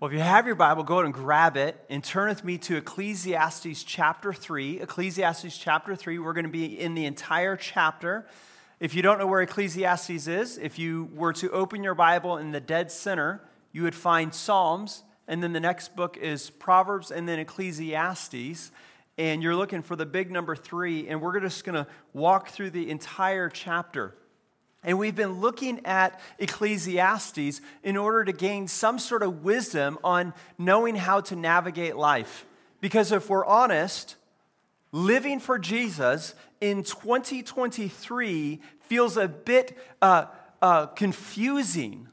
[0.00, 2.58] Well, if you have your Bible, go ahead and grab it and turn with me
[2.58, 4.80] to Ecclesiastes chapter 3.
[4.80, 8.26] Ecclesiastes chapter 3, we're going to be in the entire chapter.
[8.80, 12.50] If you don't know where Ecclesiastes is, if you were to open your Bible in
[12.50, 17.28] the dead center, you would find Psalms, and then the next book is Proverbs, and
[17.28, 18.72] then Ecclesiastes.
[19.16, 22.70] And you're looking for the big number three, and we're just going to walk through
[22.70, 24.16] the entire chapter.
[24.84, 30.34] And we've been looking at Ecclesiastes in order to gain some sort of wisdom on
[30.58, 32.44] knowing how to navigate life.
[32.80, 34.16] Because if we're honest,
[34.92, 40.26] living for Jesus in 2023 feels a bit uh,
[40.60, 42.08] uh, confusing,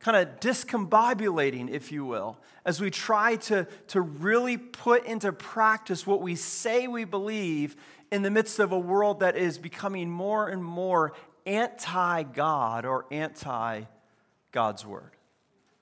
[0.00, 6.06] kind of discombobulating, if you will, as we try to, to really put into practice
[6.06, 7.76] what we say we believe
[8.10, 11.12] in the midst of a world that is becoming more and more
[11.46, 13.82] anti God or anti
[14.52, 15.10] God's word.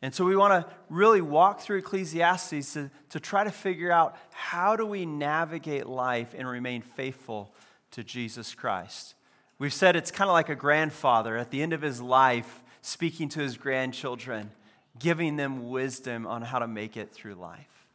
[0.03, 4.17] And so we want to really walk through Ecclesiastes to, to try to figure out
[4.33, 7.55] how do we navigate life and remain faithful
[7.93, 9.15] to Jesus Christ.
[9.59, 13.29] We've said it's kind of like a grandfather at the end of his life speaking
[13.29, 14.51] to his grandchildren,
[14.99, 17.87] giving them wisdom on how to make it through life.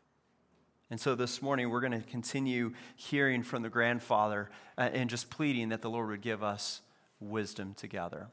[0.90, 5.30] And so this morning, we're going to continue hearing from the grandfather uh, and just
[5.30, 6.82] pleading that the Lord would give us
[7.20, 8.28] wisdom together.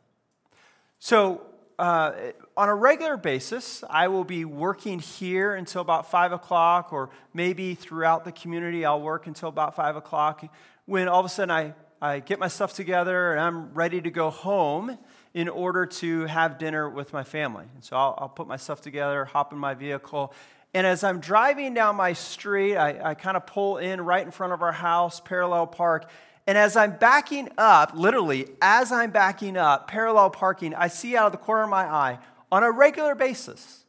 [0.98, 1.42] So,
[1.78, 2.12] uh,
[2.56, 7.74] on a regular basis, I will be working here until about 5 o'clock, or maybe
[7.74, 10.44] throughout the community, I'll work until about 5 o'clock.
[10.86, 14.10] When all of a sudden I, I get my stuff together and I'm ready to
[14.10, 14.98] go home
[15.32, 17.64] in order to have dinner with my family.
[17.74, 20.32] And so I'll, I'll put my stuff together, hop in my vehicle,
[20.74, 24.32] and as I'm driving down my street, I, I kind of pull in right in
[24.32, 26.10] front of our house, parallel park,
[26.46, 31.26] and as I'm backing up, literally, as I'm backing up, parallel parking, I see out
[31.26, 32.18] of the corner of my eye
[32.52, 33.84] on a regular basis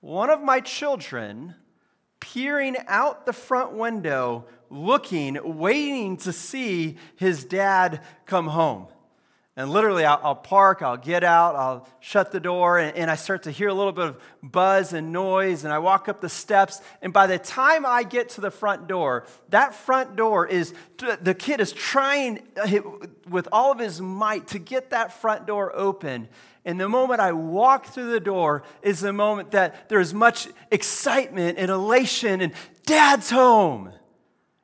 [0.00, 1.54] one of my children
[2.20, 8.86] peering out the front window, looking, waiting to see his dad come home.
[9.60, 13.14] And literally, I'll, I'll, park, I'll get out, I'll shut the door, and, and, I
[13.14, 15.64] start to hear a little bit of buzz and noise.
[15.64, 16.80] And I walk up the steps.
[17.02, 20.72] And by the time I get to the front door, that front door is,
[21.20, 22.80] the kid is trying uh,
[23.28, 26.28] with all of his might to get that front door open.
[26.64, 31.58] And the moment I walk through the door is the moment that there's much excitement
[31.58, 32.54] and elation, and
[32.86, 33.92] dad's home.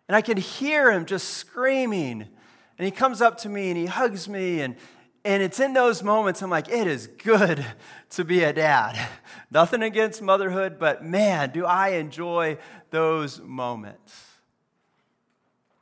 [0.09, 2.29] And I can hear him just screaming
[2.78, 4.60] and he comes up to me and he hugs me.
[4.60, 4.76] And,
[5.25, 7.64] and it's in those moments I'm like, it is good
[8.10, 8.98] to be a dad.
[9.50, 12.59] Nothing against motherhood, but man, do I enjoy
[12.91, 14.25] those moments.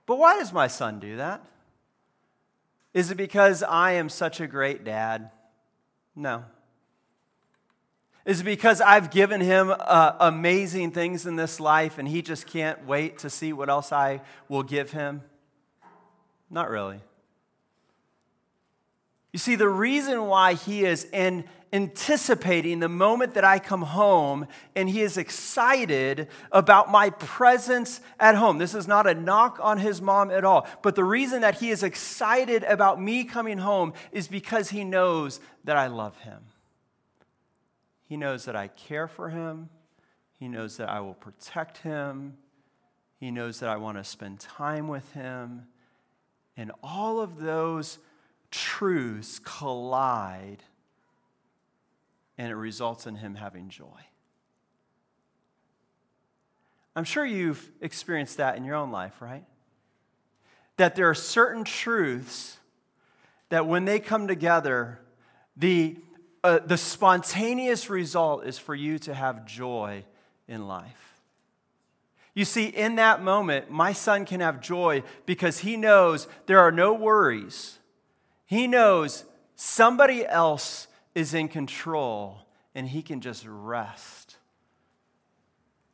[0.07, 1.45] But why does my son do that?
[2.93, 5.31] Is it because I am such a great dad?
[6.15, 6.45] No.
[8.25, 12.47] Is it because I've given him uh, amazing things in this life and he just
[12.47, 15.23] can't wait to see what else I will give him?
[16.55, 17.01] Not really.
[19.33, 24.47] You see, the reason why he is in anticipating the moment that I come home
[24.77, 28.59] and he is excited about my presence at home.
[28.59, 30.69] This is not a knock on his mom at all.
[30.81, 35.41] But the reason that he is excited about me coming home is because he knows
[35.65, 36.45] that I love him.
[38.07, 39.71] He knows that I care for him.
[40.39, 42.37] He knows that I will protect him.
[43.19, 45.67] He knows that I want to spend time with him.
[46.57, 47.99] And all of those
[48.51, 50.63] truths collide,
[52.39, 54.01] and it results in him having joy.
[56.97, 59.45] I'm sure you've experienced that in your own life, right?
[60.77, 62.59] That there are certain truths
[63.49, 65.01] that when they come together,
[65.57, 65.97] the,
[66.45, 70.05] uh, the spontaneous result is for you to have joy
[70.47, 71.14] in life.
[72.35, 76.73] You see, in that moment, my son can have joy because he knows there are
[76.73, 77.79] no worries.
[78.45, 79.25] He knows
[79.55, 82.41] somebody else is in control
[82.75, 84.37] and he can just rest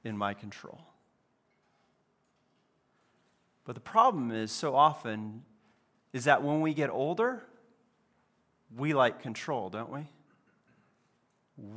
[0.02, 0.80] in my control.
[3.64, 5.42] But the problem is, so often,
[6.12, 7.44] is that when we get older,
[8.74, 10.08] we like control, don't we?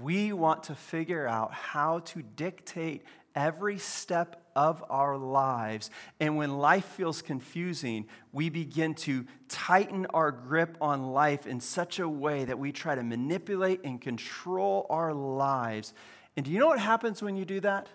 [0.01, 3.03] We want to figure out how to dictate
[3.35, 5.89] every step of our lives.
[6.19, 11.99] And when life feels confusing, we begin to tighten our grip on life in such
[11.99, 15.93] a way that we try to manipulate and control our lives.
[16.35, 17.87] And do you know what happens when you do that?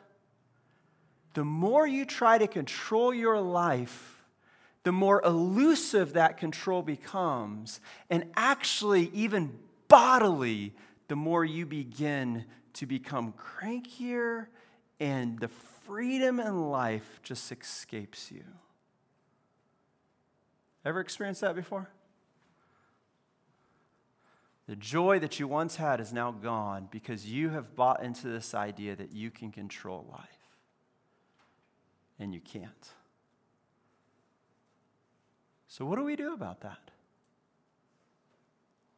[1.35, 4.25] The more you try to control your life,
[4.85, 7.81] the more elusive that control becomes.
[8.09, 9.59] And actually, even
[9.89, 10.75] bodily,
[11.09, 12.45] the more you begin
[12.75, 14.47] to become crankier
[15.01, 15.49] and the
[15.89, 18.45] freedom in life just escapes you.
[20.85, 21.89] Ever experienced that before?
[24.67, 28.55] The joy that you once had is now gone because you have bought into this
[28.55, 30.29] idea that you can control life.
[32.19, 32.93] And you can't.
[35.69, 36.91] So, what do we do about that?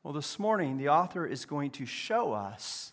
[0.03, 2.93] Well, this morning, the author is going to show us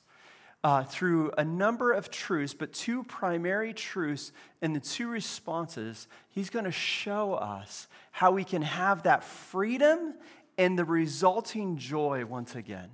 [0.68, 6.10] uh, through a number of truths, but two primary truths and the two responses.
[6.30, 10.14] He's going to show us how we can have that freedom
[10.58, 12.90] and the resulting joy once again.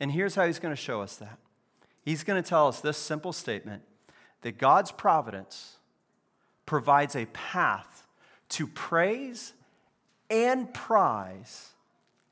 [0.00, 1.38] And here's how he's going to show us that.
[2.04, 3.84] He's going to tell us this simple statement
[4.42, 5.76] that God's providence
[6.66, 8.04] provides a path
[8.48, 9.52] to praise
[10.28, 11.68] and prize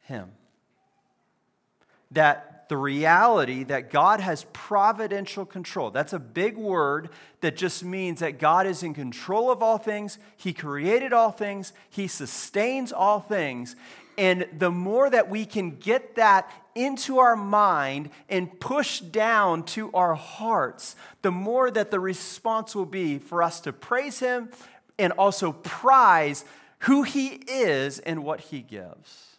[0.01, 0.33] Him
[2.11, 5.91] that the reality that God has providential control.
[5.91, 7.11] That's a big word
[7.41, 10.19] that just means that God is in control of all things.
[10.37, 13.77] He created all things, He sustains all things.
[14.19, 19.93] And the more that we can get that into our mind and push down to
[19.93, 24.51] our hearts, the more that the response will be for us to praise Him
[24.99, 26.45] and also prize
[26.81, 29.37] who He is and what He gives.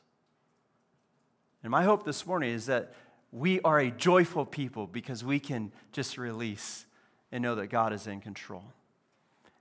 [1.63, 2.93] And my hope this morning is that
[3.37, 6.85] we are a joyful people because we can just release
[7.31, 8.63] and know that God is in control.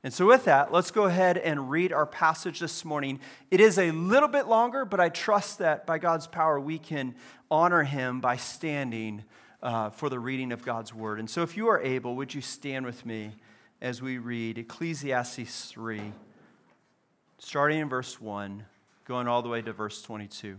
[0.02, 3.18] And so, with that, let's go ahead and read our passage this morning.
[3.50, 7.16] It is a little bit longer, but I trust that by God's power, we can
[7.50, 9.24] honor Him by standing
[9.62, 11.18] uh, for the reading of God's word.
[11.18, 13.32] And so, if you are able, would you stand with me
[13.80, 16.12] as we read Ecclesiastes 3,
[17.38, 18.64] starting in verse 1,
[19.06, 20.58] going all the way to verse 22.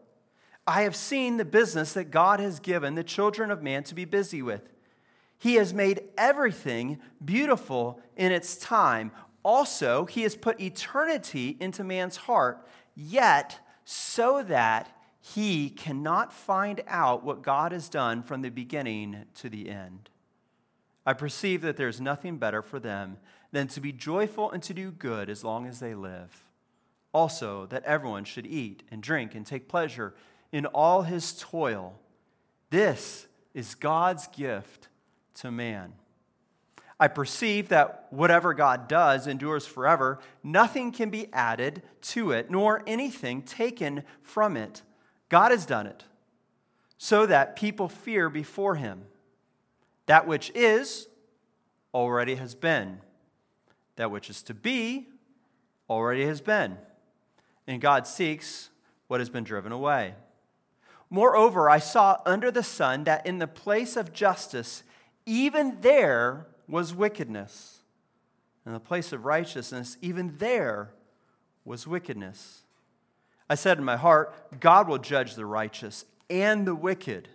[0.67, 4.05] I have seen the business that God has given the children of man to be
[4.05, 4.69] busy with.
[5.37, 9.11] He has made everything beautiful in its time.
[9.43, 17.23] Also, He has put eternity into man's heart, yet so that he cannot find out
[17.23, 20.09] what God has done from the beginning to the end.
[21.05, 23.17] I perceive that there is nothing better for them
[23.51, 26.45] than to be joyful and to do good as long as they live.
[27.13, 30.15] Also, that everyone should eat and drink and take pleasure
[30.51, 31.99] in all his toil.
[32.69, 34.87] This is God's gift
[35.35, 35.93] to man.
[36.99, 40.19] I perceive that whatever God does endures forever.
[40.43, 44.83] Nothing can be added to it, nor anything taken from it.
[45.27, 46.03] God has done it
[46.97, 49.05] so that people fear before him.
[50.05, 51.07] That which is
[51.93, 52.99] already has been,
[53.95, 55.07] that which is to be
[55.89, 56.77] already has been.
[57.65, 58.69] And God seeks
[59.07, 60.13] what has been driven away.
[61.13, 64.83] Moreover, I saw under the sun that in the place of justice,
[65.25, 67.79] even there was wickedness.
[68.65, 70.93] In the place of righteousness, even there
[71.65, 72.61] was wickedness.
[73.49, 77.27] I said in my heart, God will judge the righteous and the wicked.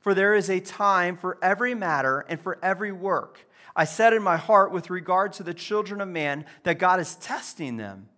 [0.00, 3.46] For there is a time for every matter and for every work.
[3.74, 7.16] I said in my heart, with regard to the children of man, that God is
[7.16, 8.08] testing them,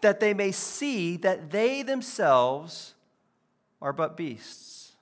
[0.00, 2.94] that they may see that they themselves
[3.80, 4.92] are but beasts.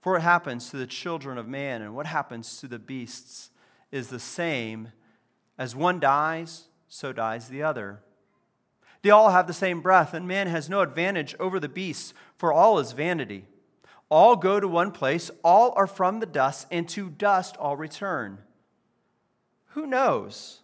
[0.00, 3.50] For what happens to the children of man and what happens to the beasts
[3.90, 4.88] is the same.
[5.56, 8.00] As one dies, so dies the other.
[9.02, 12.52] They all have the same breath, and man has no advantage over the beasts, for
[12.52, 13.46] all is vanity.
[14.08, 18.38] All go to one place, all are from the dust, and to dust all return.
[19.68, 20.60] Who knows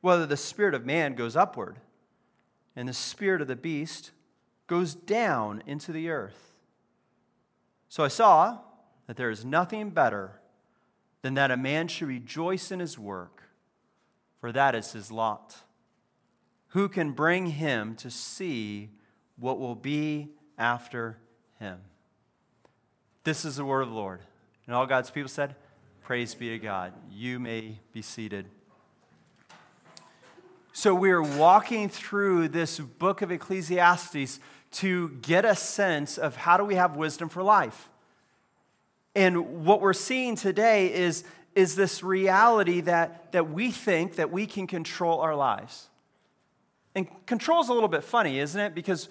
[0.00, 1.78] whether the spirit of man goes upward
[2.76, 4.10] and the spirit of the beast
[4.66, 6.52] goes down into the earth.
[7.88, 8.58] So I saw,
[9.06, 10.40] that there is nothing better
[11.22, 13.42] than that a man should rejoice in his work,
[14.40, 15.56] for that is his lot.
[16.68, 18.90] Who can bring him to see
[19.38, 21.18] what will be after
[21.58, 21.78] him?
[23.24, 24.20] This is the word of the Lord.
[24.66, 25.54] And all God's people said,
[26.02, 26.92] Praise be to God.
[27.10, 28.46] You may be seated.
[30.72, 34.38] So, we're walking through this book of Ecclesiastes
[34.72, 37.88] to get a sense of how do we have wisdom for life.
[39.14, 44.46] And what we're seeing today is, is this reality that, that we think that we
[44.46, 45.88] can control our lives.
[46.94, 48.74] And control is a little bit funny, isn't it?
[48.74, 49.08] Because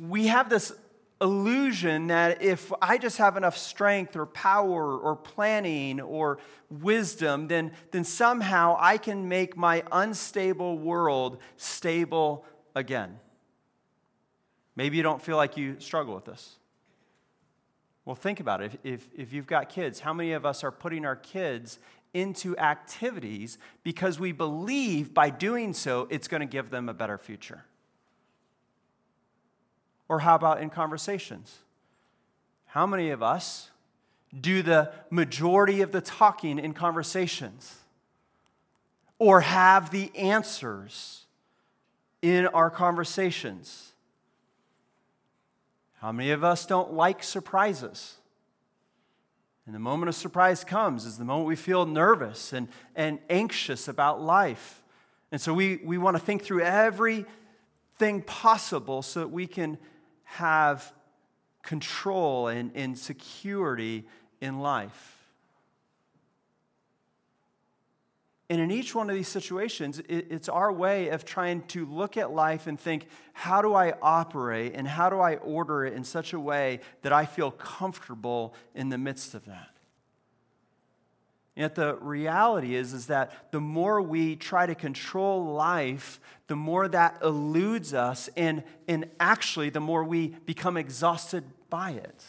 [0.00, 0.72] we have this
[1.20, 6.38] illusion that if I just have enough strength or power or planning or
[6.68, 13.20] wisdom, then, then somehow I can make my unstable world stable again.
[14.76, 16.56] Maybe you don't feel like you struggle with this.
[18.04, 18.72] Well, think about it.
[18.72, 21.78] If, if, if, you've got kids, how many of us are putting our kids
[22.12, 27.16] into activities because we believe by doing so it's going to give them a better
[27.16, 27.64] future?
[30.08, 31.58] Or how about in conversations?
[32.66, 33.70] How many of us
[34.38, 37.78] do the majority of the talking in conversations?
[39.18, 41.26] Or have the answers
[42.20, 43.91] in our conversations?
[46.02, 48.16] How many of us don't like surprises?
[49.66, 52.66] And the moment of surprise comes is the moment we feel nervous and,
[52.96, 54.82] and anxious about life.
[55.30, 59.78] And so we, we want to think through everything possible so that we can
[60.24, 60.92] have
[61.62, 64.04] control and, and security
[64.40, 65.21] in life.
[68.52, 72.32] And in each one of these situations, it's our way of trying to look at
[72.32, 76.34] life and think, how do I operate and how do I order it in such
[76.34, 79.70] a way that I feel comfortable in the midst of that?
[81.56, 86.88] Yet the reality is, is that the more we try to control life, the more
[86.88, 92.22] that eludes us, and, and actually, the more we become exhausted by it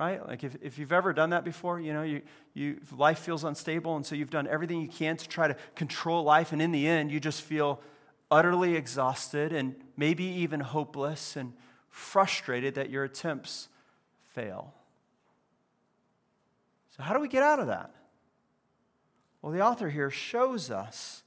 [0.00, 0.26] right?
[0.26, 2.22] Like if, if you've ever done that before, you know, you,
[2.54, 6.24] you, life feels unstable, and so you've done everything you can to try to control
[6.24, 7.82] life, and in the end, you just feel
[8.30, 11.52] utterly exhausted and maybe even hopeless and
[11.90, 13.68] frustrated that your attempts
[14.32, 14.72] fail.
[16.96, 17.90] So, how do we get out of that?
[19.42, 21.24] Well, the author here shows us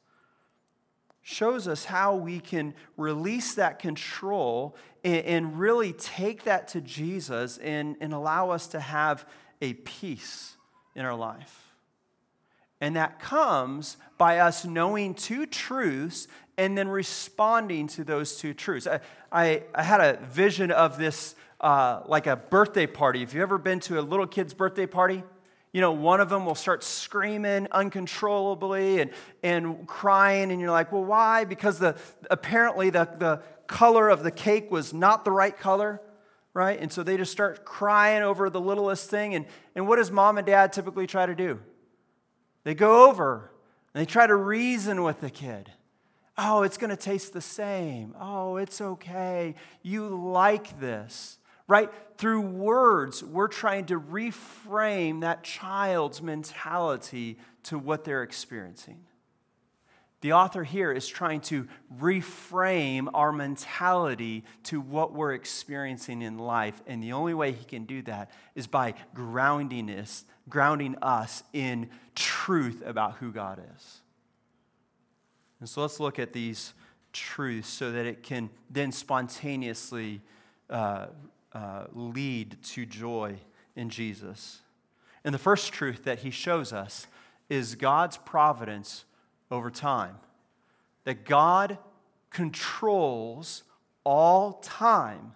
[1.26, 7.58] shows us how we can release that control and, and, really take that to Jesus
[7.58, 9.26] and, and allow us to have
[9.62, 10.56] a peace
[10.96, 11.74] in our life.
[12.82, 18.88] And that comes by us knowing two truths and then responding to those two truths.
[18.88, 19.00] I,
[19.32, 23.22] I, I had a vision of this uh, like a birthday party.
[23.22, 25.24] Have you've ever been to a little kid's birthday party?
[25.74, 30.92] you know, one of them will start screaming uncontrollably and, and crying, and you're like,
[30.92, 31.46] well, why?
[31.46, 31.98] Because the,
[32.30, 36.02] apparently the, the color of the cake was not the right color,
[36.54, 36.80] right?
[36.80, 39.36] And so they just start crying over the littlest thing.
[39.36, 41.60] And, and what does mom and dad typically try to do?
[42.64, 43.52] They go over
[43.94, 45.72] and they try to reason with the kid.
[46.38, 48.16] Oh, it's going to taste the same.
[48.20, 49.56] Oh, it's okay.
[49.84, 51.90] You like this right?
[52.18, 59.00] Through words, we're trying to reframe that child's mentality to what they're experiencing.
[60.24, 61.68] The author here is trying to
[62.00, 66.82] reframe our mentality to what we're experiencing in life.
[66.88, 71.90] And the only way he can do that is by grounding us, grounding us in
[72.16, 74.00] truth about who God is.
[75.60, 76.74] And so let's look at these
[77.12, 80.22] truths so that it can then spontaneously
[80.70, 81.08] uh,
[81.52, 83.36] uh, lead to joy
[83.76, 84.62] in Jesus.
[85.26, 87.08] And the first truth that he shows us
[87.50, 89.04] is God's providence
[89.52, 90.18] over time.
[91.06, 91.78] That God
[92.30, 93.64] controls
[94.04, 95.34] all time.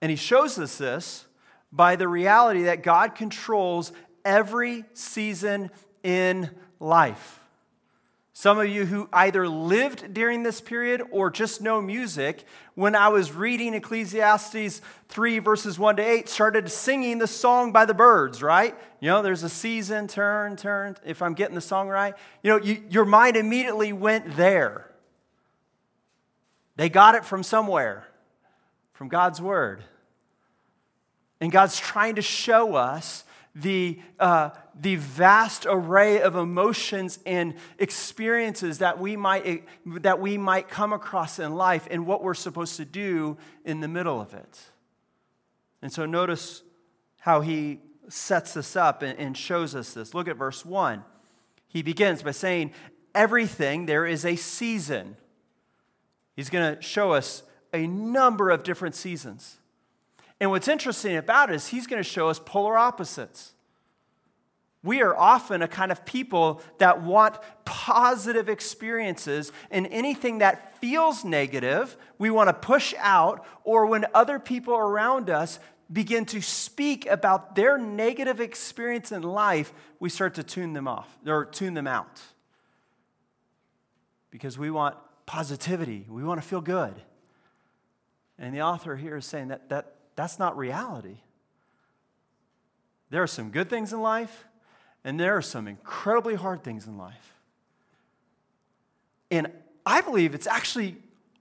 [0.00, 1.26] And he shows us this
[1.72, 3.92] by the reality that God controls
[4.24, 5.70] every season
[6.02, 7.40] in life.
[8.38, 12.44] Some of you who either lived during this period or just know music,
[12.76, 17.84] when I was reading Ecclesiastes 3, verses 1 to 8, started singing the song by
[17.84, 18.76] the Byrds, right?
[19.00, 22.14] You know, there's a season, turn, turn, if I'm getting the song right.
[22.44, 24.88] You know, you, your mind immediately went there.
[26.76, 28.06] They got it from somewhere,
[28.92, 29.82] from God's Word.
[31.40, 33.24] And God's trying to show us
[33.56, 40.38] the, uh, the vast array of emotions and experiences that we, might, eh, that we
[40.38, 44.34] might come across in life and what we're supposed to do in the middle of
[44.34, 44.60] it.
[45.82, 46.62] And so notice
[47.20, 50.14] how he sets this up and, and shows us this.
[50.14, 51.04] Look at verse 1.
[51.66, 52.72] He begins by saying,
[53.14, 55.16] Everything, there is a season.
[56.36, 57.42] He's going to show us
[57.72, 59.58] a number of different seasons.
[60.40, 63.54] And what's interesting about it is he's going to show us polar opposites.
[64.88, 71.26] We are often a kind of people that want positive experiences, and anything that feels
[71.26, 75.58] negative, we want to push out, or when other people around us
[75.92, 81.18] begin to speak about their negative experience in life, we start to tune them off
[81.26, 82.22] or tune them out.
[84.30, 86.94] Because we want positivity, we want to feel good.
[88.38, 91.18] And the author here is saying that, that that's not reality.
[93.10, 94.46] There are some good things in life,
[95.08, 97.32] and there are some incredibly hard things in life.
[99.30, 99.50] And
[99.86, 100.96] I believe it's actually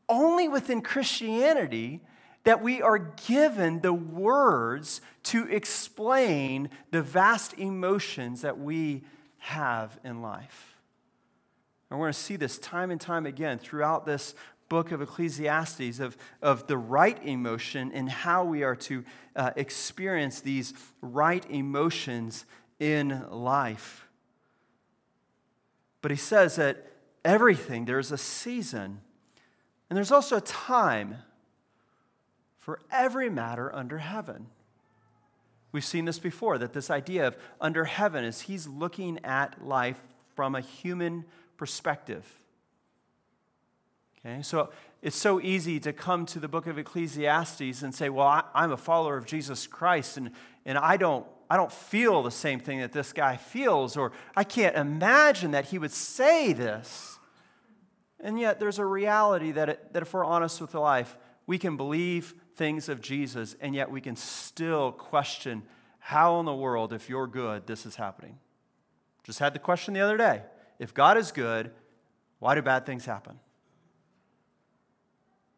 [0.08, 2.00] only within Christianity
[2.46, 9.04] that we are given the words to explain the vast emotions that we
[9.40, 10.78] have in life.
[11.90, 14.34] And we're going to see this time and time again throughout this
[14.70, 19.04] book of Ecclesiastes of, of the right emotion and how we are to
[19.36, 22.46] uh, experience these right emotions
[22.80, 24.08] in life.
[26.02, 26.92] But he says that
[27.26, 29.02] everything, there's a season,
[29.90, 31.18] and there's also a time
[32.58, 34.48] for every matter under heaven.
[35.72, 40.00] We've seen this before that this idea of under heaven is he's looking at life
[40.36, 41.26] from a human
[41.58, 42.26] perspective.
[44.20, 44.70] Okay, so
[45.02, 48.72] it's so easy to come to the book of Ecclesiastes and say, Well, I, am
[48.72, 50.32] a follower of Jesus Christ, and,
[50.66, 54.44] and I, don't, I don't feel the same thing that this guy feels, or I
[54.44, 57.20] can't imagine that he would say this.
[58.20, 61.78] And yet, there's a reality that, it, that if we're honest with life, we can
[61.78, 65.64] believe things of Jesus, and yet we can still question
[66.00, 68.40] how in the world, if you're good, this is happening.
[69.24, 70.42] Just had the question the other day.
[70.80, 71.72] If God is good,
[72.40, 73.40] why do bad things happen?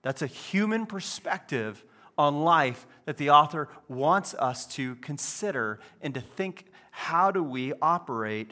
[0.02, 1.84] That's a human perspective
[2.20, 7.72] on life that the author wants us to consider and to think how do we
[7.82, 8.52] operate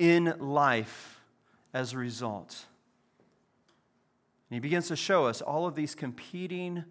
[0.00, 1.20] in life
[1.72, 2.66] as a result.
[4.50, 6.84] And he begins to show us all of these competing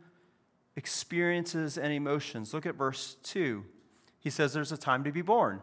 [0.77, 2.53] experiences and emotions.
[2.53, 3.65] Look at verse 2.
[4.19, 5.61] He says there's a time to be born.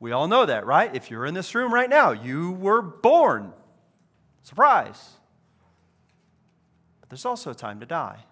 [0.00, 0.92] We all know that, right?
[0.92, 3.52] If you're in this room right now, you were born.
[4.42, 5.10] Surprise
[7.00, 8.24] But there's also a time to die.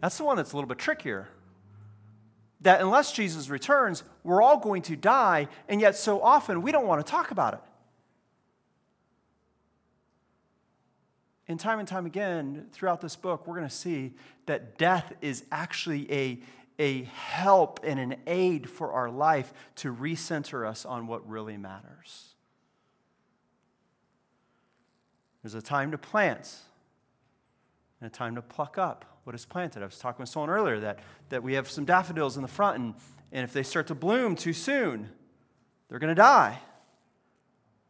[0.00, 1.28] That's the one that's a little bit trickier.
[2.62, 6.86] That unless Jesus returns, we're all going to die, and yet so often we don't
[6.86, 7.60] want to talk about it.
[11.48, 14.12] And time and time again throughout this book, we're going to see
[14.46, 16.38] that death is actually a,
[16.78, 22.34] a help and an aid for our life to recenter us on what really matters.
[25.42, 26.56] There's a time to plant,
[28.00, 29.82] and a time to pluck up what is planted.
[29.82, 32.78] I was talking with someone earlier that, that we have some daffodils in the front,
[32.78, 32.94] and,
[33.32, 35.10] and if they start to bloom too soon,
[35.88, 36.58] they're going to die.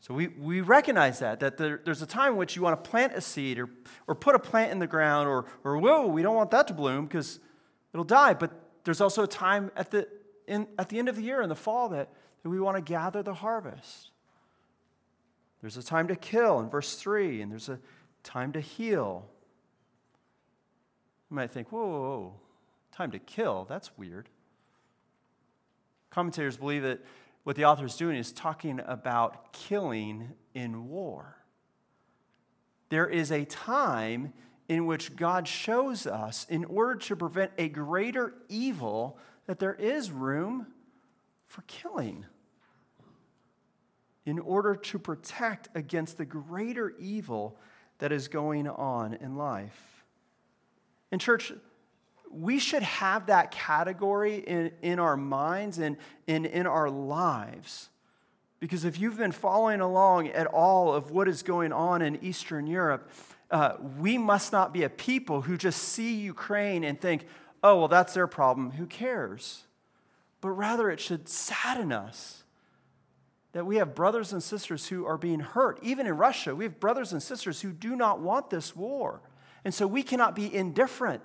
[0.00, 2.90] So we, we recognize that, that there, there's a time in which you want to
[2.90, 3.68] plant a seed or,
[4.06, 6.74] or put a plant in the ground, or, or whoa, we don't want that to
[6.74, 7.38] bloom because
[7.92, 8.32] it'll die.
[8.32, 8.50] But
[8.84, 10.08] there's also a time at the,
[10.46, 12.08] in, at the end of the year, in the fall, that,
[12.42, 14.10] that we want to gather the harvest.
[15.60, 17.78] There's a time to kill in verse 3, and there's a
[18.22, 19.28] time to heal
[21.30, 22.34] you might think, whoa, whoa, whoa,
[22.92, 24.28] time to kill, that's weird.
[26.10, 27.00] Commentators believe that
[27.44, 31.36] what the author is doing is talking about killing in war.
[32.88, 34.32] There is a time
[34.68, 40.12] in which God shows us, in order to prevent a greater evil, that there is
[40.12, 40.66] room
[41.48, 42.24] for killing.
[44.24, 47.58] In order to protect against the greater evil
[47.98, 49.99] that is going on in life.
[51.12, 51.52] In church,
[52.30, 55.96] we should have that category in, in our minds and
[56.26, 57.88] in, in our lives.
[58.60, 62.66] Because if you've been following along at all of what is going on in Eastern
[62.66, 63.10] Europe,
[63.50, 67.26] uh, we must not be a people who just see Ukraine and think,
[67.62, 68.72] oh, well, that's their problem.
[68.72, 69.64] Who cares?
[70.40, 72.44] But rather, it should sadden us
[73.52, 75.80] that we have brothers and sisters who are being hurt.
[75.82, 79.20] Even in Russia, we have brothers and sisters who do not want this war.
[79.64, 81.24] And so we cannot be indifferent.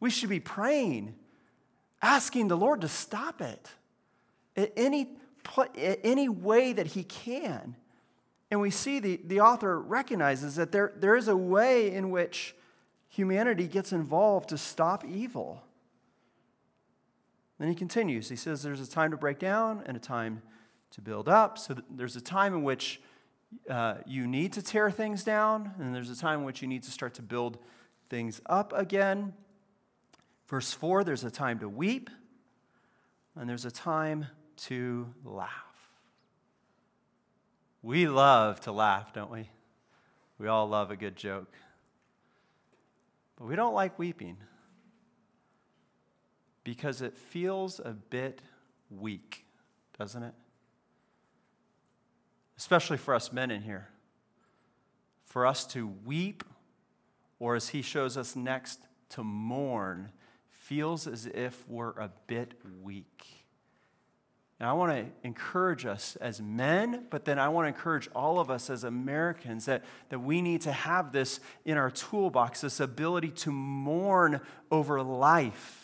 [0.00, 1.14] We should be praying,
[2.02, 3.70] asking the Lord to stop it
[4.54, 5.08] in any,
[5.76, 7.76] any way that He can.
[8.50, 12.54] And we see the, the author recognizes that there, there is a way in which
[13.08, 15.62] humanity gets involved to stop evil.
[17.58, 18.28] Then he continues.
[18.28, 20.42] He says there's a time to break down and a time
[20.90, 21.58] to build up.
[21.58, 23.00] So there's a time in which
[23.68, 26.82] uh, you need to tear things down, and there's a time in which you need
[26.84, 27.58] to start to build
[28.08, 29.32] things up again.
[30.48, 32.10] Verse 4 there's a time to weep,
[33.34, 35.50] and there's a time to laugh.
[37.82, 39.50] We love to laugh, don't we?
[40.38, 41.52] We all love a good joke.
[43.36, 44.36] But we don't like weeping
[46.62, 48.40] because it feels a bit
[48.90, 49.44] weak,
[49.98, 50.34] doesn't it?
[52.56, 53.88] Especially for us men in here.
[55.24, 56.44] For us to weep,
[57.38, 60.10] or as he shows us next, to mourn,
[60.50, 63.44] feels as if we're a bit weak.
[64.60, 68.38] And I want to encourage us as men, but then I want to encourage all
[68.38, 72.78] of us as Americans that, that we need to have this in our toolbox this
[72.78, 74.40] ability to mourn
[74.70, 75.83] over life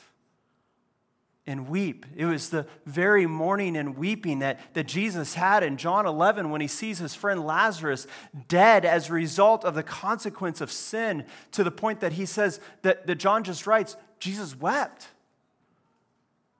[1.46, 2.07] and weep.
[2.16, 6.61] It was the very mourning and weeping that, that Jesus had in John 11 when
[6.61, 8.07] he sees his friend Lazarus
[8.48, 12.61] dead as a result of the consequence of sin, to the point that he says
[12.83, 15.09] that, that John just writes, Jesus wept.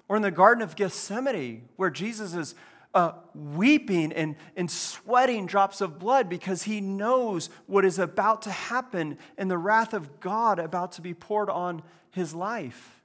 [0.09, 2.55] Or in the Garden of Gethsemane, where Jesus is
[2.95, 8.51] uh, weeping and, and sweating drops of blood because he knows what is about to
[8.51, 13.00] happen and the wrath of God about to be poured on his life.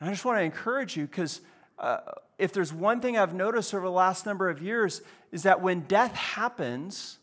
[0.00, 1.40] And I just want to encourage you because
[1.78, 1.98] uh,
[2.38, 5.80] if there's one thing I've noticed over the last number of years, is that when
[5.80, 7.18] death happens,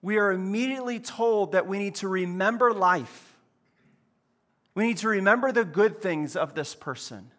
[0.00, 3.36] we are immediately told that we need to remember life.
[4.74, 7.30] We need to remember the good things of this person.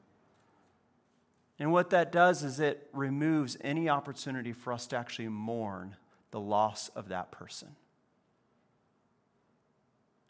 [1.59, 5.95] And what that does is it removes any opportunity for us to actually mourn
[6.31, 7.69] the loss of that person.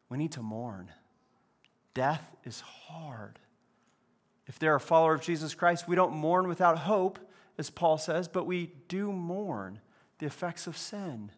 [0.10, 0.92] We need to mourn.
[1.94, 3.40] Death is hard.
[4.48, 7.20] If they're a follower of Jesus Christ, we don't mourn without hope,
[7.58, 9.80] as Paul says, but we do mourn
[10.20, 11.32] the effects of sin.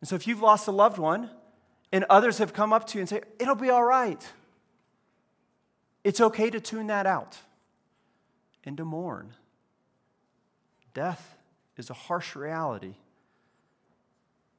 [0.00, 1.30] And so if you've lost a loved one
[1.92, 4.24] and others have come up to you and say, it'll be all right,
[6.04, 7.38] it's okay to tune that out
[8.64, 9.34] and to mourn.
[10.94, 11.36] Death
[11.76, 12.94] is a harsh reality.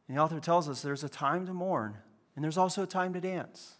[0.08, 1.98] And the author tells us there's a time to mourn,
[2.36, 3.77] and there's also a time to dance.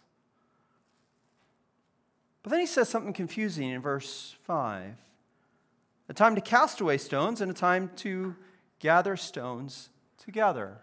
[2.48, 4.94] But then he says something confusing in verse 5
[6.08, 8.36] a time to cast away stones and a time to
[8.78, 10.78] gather stones together.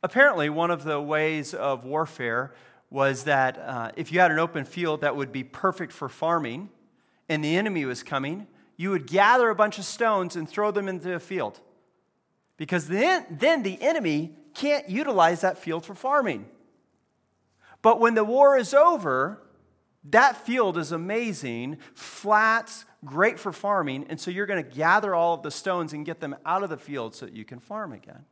[0.00, 2.54] Apparently, one of the ways of warfare
[2.88, 6.70] was that uh, if you had an open field that would be perfect for farming
[7.28, 10.88] and the enemy was coming, you would gather a bunch of stones and throw them
[10.88, 11.58] into the field.
[12.56, 16.46] Because then, then the enemy can't utilize that field for farming.
[17.82, 19.40] But when the war is over,
[20.10, 25.34] that field is amazing, flat, great for farming, and so you're going to gather all
[25.34, 27.92] of the stones and get them out of the field so that you can farm
[27.92, 28.24] again.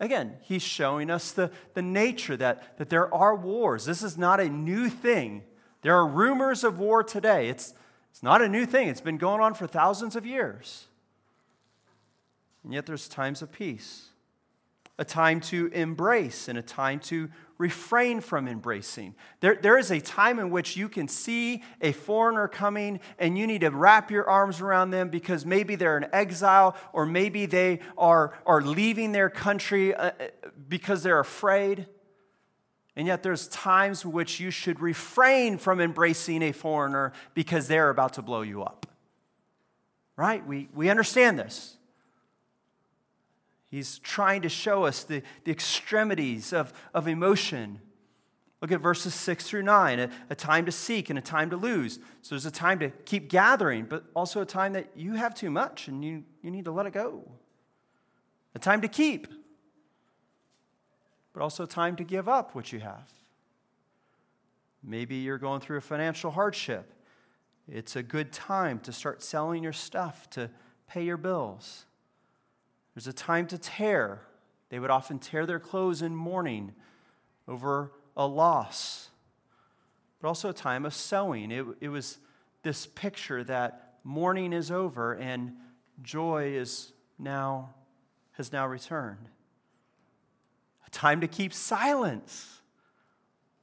[0.00, 3.84] Again, he's showing us the, the nature that, that there are wars.
[3.84, 5.44] This is not a new thing.
[5.82, 7.48] There are rumors of war today.
[7.48, 7.74] It's,
[8.10, 10.88] it's not a new thing, it's been going on for thousands of years.
[12.64, 14.06] And yet there's times of peace,
[14.98, 17.28] a time to embrace and a time to
[17.58, 19.14] refrain from embracing.
[19.40, 23.46] There, there is a time in which you can see a foreigner coming and you
[23.46, 27.80] need to wrap your arms around them because maybe they're in exile or maybe they
[27.96, 30.26] are, are leaving their country uh, uh,
[30.68, 31.86] because they're afraid.
[32.96, 38.12] And yet, there's times which you should refrain from embracing a foreigner because they're about
[38.14, 38.86] to blow you up.
[40.16, 40.46] Right?
[40.46, 41.76] We, we understand this.
[43.74, 47.80] He's trying to show us the, the extremities of, of emotion.
[48.62, 51.56] Look at verses 6 through 9 a, a, time to seek and a time to
[51.56, 51.98] lose.
[52.22, 55.50] So there's a time to keep gathering, but also a time that you have too
[55.50, 57.28] much and you, you need to let it go.
[58.54, 59.26] A time to keep,
[61.32, 63.10] but also a time to give up what you have.
[64.84, 66.92] Maybe you're going through a financial hardship.
[67.66, 70.48] It's a good time to start selling your stuff to
[70.86, 71.86] pay your bills.
[72.94, 74.22] There's a time to tear.
[74.68, 76.72] They would often tear their clothes in mourning
[77.48, 79.10] over a loss,
[80.20, 81.50] but also a time of sowing.
[81.50, 82.18] It, it was
[82.62, 85.52] this picture that mourning is over and
[86.02, 87.74] joy is now
[88.32, 89.28] has now returned.
[90.86, 92.60] A time to keep silence.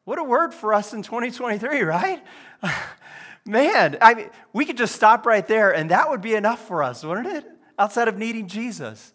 [0.05, 2.23] What a word for us in 2023, right?
[3.45, 6.83] Man, I mean, we could just stop right there and that would be enough for
[6.83, 7.45] us, wouldn't it?
[7.77, 9.13] Outside of needing Jesus.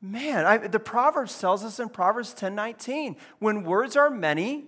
[0.00, 4.64] Man, I, the Proverbs tells us in Proverbs 10 19, when words are many,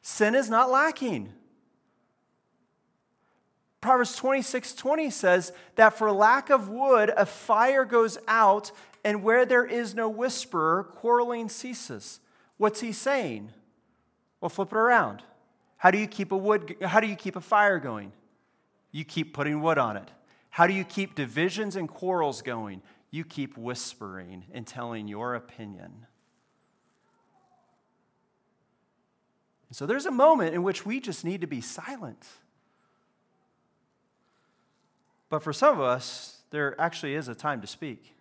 [0.00, 1.32] sin is not lacking.
[3.80, 8.72] Proverbs 26 20 says that for lack of wood, a fire goes out,
[9.04, 12.20] and where there is no whisperer, quarreling ceases.
[12.56, 13.50] What's he saying?
[14.40, 15.22] Well, flip it around.
[15.76, 18.12] How do you keep a wood how do you keep a fire going?
[18.90, 20.10] You keep putting wood on it.
[20.50, 22.82] How do you keep divisions and quarrels going?
[23.12, 26.06] You keep whispering and telling your opinion.
[29.74, 32.26] so there's a moment in which we just need to be silent.
[35.30, 38.14] But for some of us, there actually is a time to speak.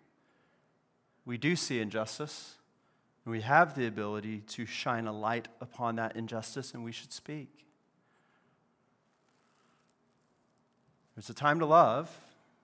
[1.25, 2.55] We do see injustice,
[3.25, 7.11] and we have the ability to shine a light upon that injustice, and we should
[7.11, 7.65] speak.
[11.15, 12.09] There's a time to love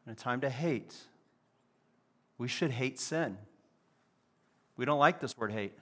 [0.05, 0.95] and a time to hate.
[2.37, 3.37] We should hate sin.
[4.75, 5.77] We don't like this word hate,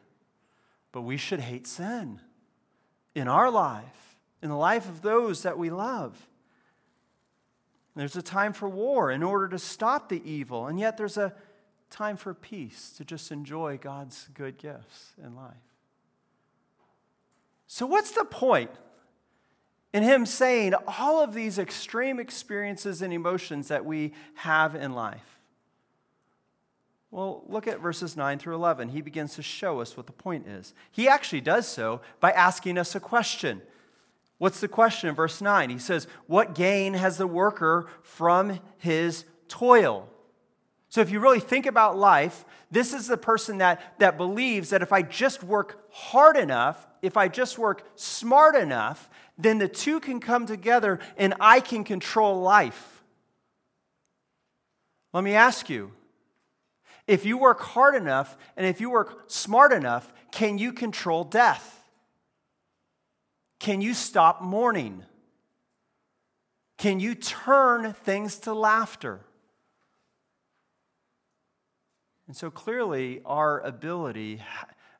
[0.91, 2.22] but we should hate sin
[3.13, 6.28] in our life, in the life of those that we love.
[7.96, 11.34] There's a time for war in order to stop the evil, and yet there's a
[11.89, 15.54] time for peace to just enjoy God's good gifts in life.
[17.68, 18.72] So, what's the point
[19.94, 25.35] in him saying all of these extreme experiences and emotions that we have in life?
[27.15, 28.89] Well, look at verses 9 through 11.
[28.89, 30.73] He begins to show us what the point is.
[30.91, 33.62] He actually does so by asking us a question.
[34.38, 35.69] What's the question in verse 9?
[35.69, 40.10] He says, What gain has the worker from his toil?
[40.89, 44.82] So, if you really think about life, this is the person that, that believes that
[44.82, 50.01] if I just work hard enough, if I just work smart enough, then the two
[50.01, 53.04] can come together and I can control life.
[55.13, 55.93] Let me ask you
[57.08, 61.84] if you work hard enough and if you work smart enough, can you control death?
[63.60, 65.04] Can you stop mourning?
[66.78, 69.22] Can you turn things to laughter?
[72.28, 74.41] And so clearly, our ability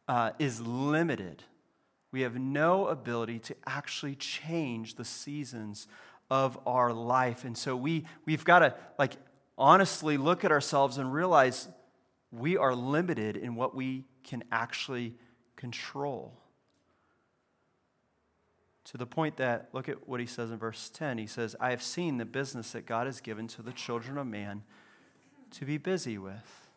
[0.08, 1.44] uh, is limited.
[2.12, 5.88] We have no ability to actually change the seasons
[6.30, 7.44] of our life.
[7.44, 9.14] And so we, we've got to, like,
[9.58, 11.68] honestly look at ourselves and realize
[12.32, 15.16] we are limited in what we can actually
[15.56, 16.34] control.
[18.86, 21.18] To the point that, look at what he says in verse 10.
[21.18, 24.28] He says, I have seen the business that God has given to the children of
[24.28, 24.64] man
[25.52, 26.68] to be busy with.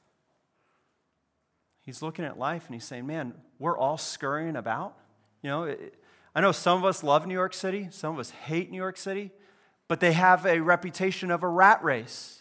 [1.82, 4.96] He's looking at life and he's saying, Man, we're all scurrying about.
[5.42, 5.76] You know,
[6.34, 8.96] I know some of us love New York City, some of us hate New York
[8.96, 9.30] City,
[9.87, 12.38] but they have a reputation of a rat race.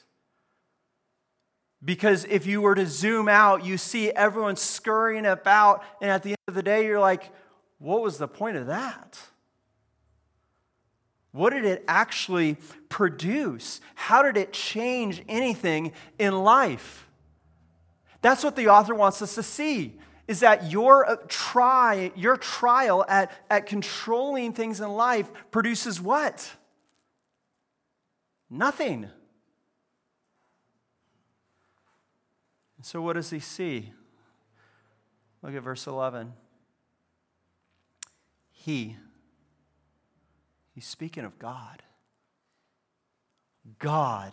[1.84, 6.32] Because if you were to zoom out, you see everyone scurrying about, and at the
[6.32, 7.32] end of the day, you're like,
[7.78, 9.20] what was the point of that?
[11.32, 12.58] What did it actually
[12.90, 13.80] produce?
[13.94, 17.08] How did it change anything in life?
[18.22, 23.06] That's what the author wants us to see is that your uh, try your trial
[23.08, 26.52] at, at controlling things in life produces what?
[28.50, 29.10] Nothing.
[32.88, 33.92] So, what does he see?
[35.42, 36.32] Look at verse 11.
[38.50, 38.96] He,
[40.74, 41.84] he's speaking of God.
[43.78, 44.32] God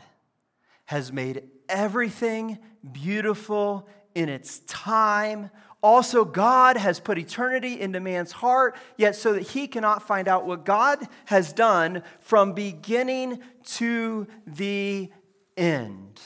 [0.85, 2.59] has made everything
[2.93, 5.51] beautiful in its time.
[5.83, 10.47] Also, God has put eternity into man's heart, yet so that he cannot find out
[10.47, 15.11] what God has done from beginning to the
[15.57, 16.21] end.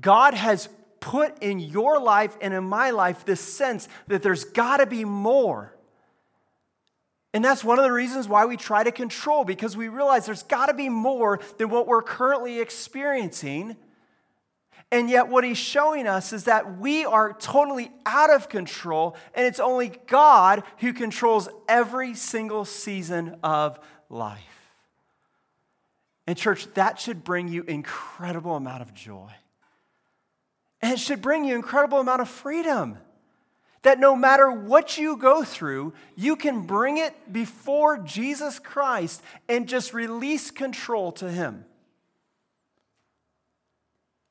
[0.00, 0.68] God has
[1.00, 5.04] put in your life and in my life this sense that there's got to be
[5.04, 5.74] more.
[7.34, 10.44] And that's one of the reasons why we try to control, because we realize there's
[10.44, 13.76] got to be more than what we're currently experiencing.
[14.92, 19.44] And yet, what he's showing us is that we are totally out of control, and
[19.44, 24.40] it's only God who controls every single season of life.
[26.28, 29.32] And, church, that should bring you incredible amount of joy.
[30.84, 32.98] And it should bring you incredible amount of freedom.
[33.84, 39.66] That no matter what you go through, you can bring it before Jesus Christ and
[39.66, 41.64] just release control to Him.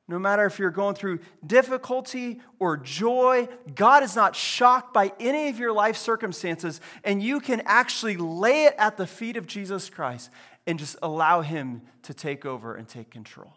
[0.06, 5.48] No matter if you're going through difficulty or joy, God is not shocked by any
[5.48, 9.90] of your life circumstances, and you can actually lay it at the feet of Jesus
[9.90, 10.30] Christ
[10.68, 13.54] and just allow Him to take over and take control.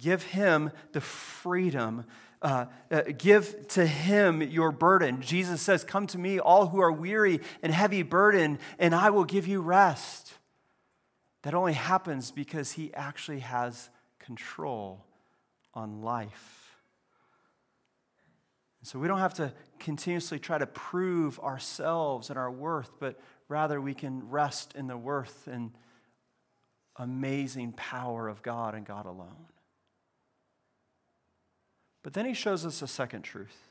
[0.00, 2.04] Give him the freedom.
[2.40, 5.20] Uh, uh, give to him your burden.
[5.20, 9.24] Jesus says, Come to me, all who are weary and heavy burden, and I will
[9.24, 10.34] give you rest.
[11.42, 15.04] That only happens because he actually has control
[15.74, 16.76] on life.
[18.82, 23.80] So we don't have to continuously try to prove ourselves and our worth, but rather
[23.80, 25.72] we can rest in the worth and
[26.96, 29.46] amazing power of God and God alone.
[32.02, 33.68] But then he shows us a second truth.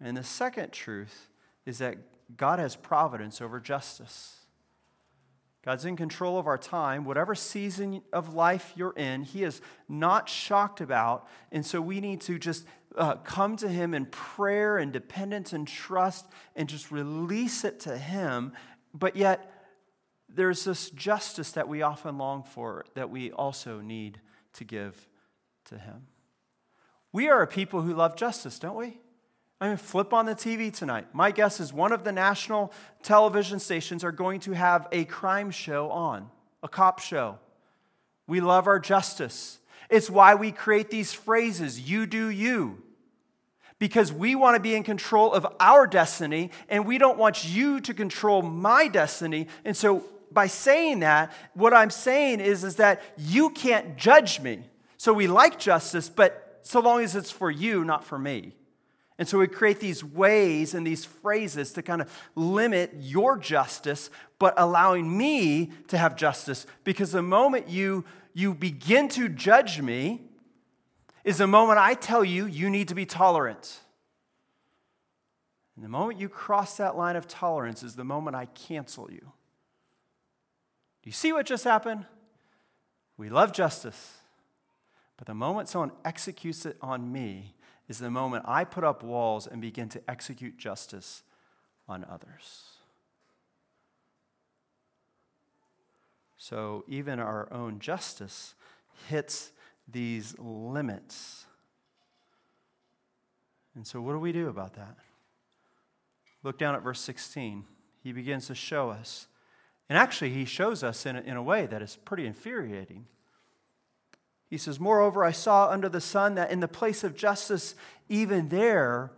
[0.00, 1.28] And the second truth
[1.64, 1.96] is that
[2.36, 4.36] God has providence over justice.
[5.64, 7.04] God's in control of our time.
[7.04, 11.28] Whatever season of life you're in, He is not shocked about.
[11.52, 15.68] And so we need to just uh, come to Him in prayer and dependence and
[15.68, 18.52] trust and just release it to Him.
[18.92, 19.48] But yet,
[20.28, 24.20] there's this justice that we often long for that we also need
[24.54, 25.08] to give
[25.66, 26.06] to Him.
[27.12, 28.98] We are a people who love justice, don't we?
[29.60, 31.06] I mean, flip on the TV tonight.
[31.12, 32.72] My guess is one of the national
[33.02, 36.30] television stations are going to have a crime show on,
[36.64, 37.38] a cop show.
[38.26, 39.60] We love our justice.
[39.88, 42.82] It's why we create these phrases, you do you.
[43.78, 47.80] Because we want to be in control of our destiny and we don't want you
[47.82, 49.46] to control my destiny.
[49.64, 54.64] And so by saying that, what I'm saying is, is that you can't judge me.
[55.02, 58.54] So we like justice, but so long as it's for you, not for me.
[59.18, 64.10] And so we create these ways and these phrases to kind of limit your justice,
[64.38, 66.68] but allowing me to have justice.
[66.84, 70.20] Because the moment you, you begin to judge me
[71.24, 73.80] is the moment I tell you you need to be tolerant.
[75.74, 79.32] And the moment you cross that line of tolerance is the moment I cancel you.
[81.02, 82.06] Do you see what just happened?
[83.16, 84.18] We love justice.
[85.22, 87.54] But the moment someone executes it on me,
[87.88, 91.22] is the moment I put up walls and begin to execute justice
[91.88, 92.70] on others.
[96.36, 98.56] So even our own justice
[99.08, 99.52] hits
[99.86, 101.46] these limits.
[103.76, 104.96] And so, what do we do about that?
[106.42, 107.64] Look down at verse 16.
[108.02, 109.28] He begins to show us.
[109.88, 113.06] And actually, he shows us in a, in a way that is pretty infuriating.
[114.52, 117.74] He says, Moreover, I saw under the sun that in the place of justice,
[118.10, 119.10] even there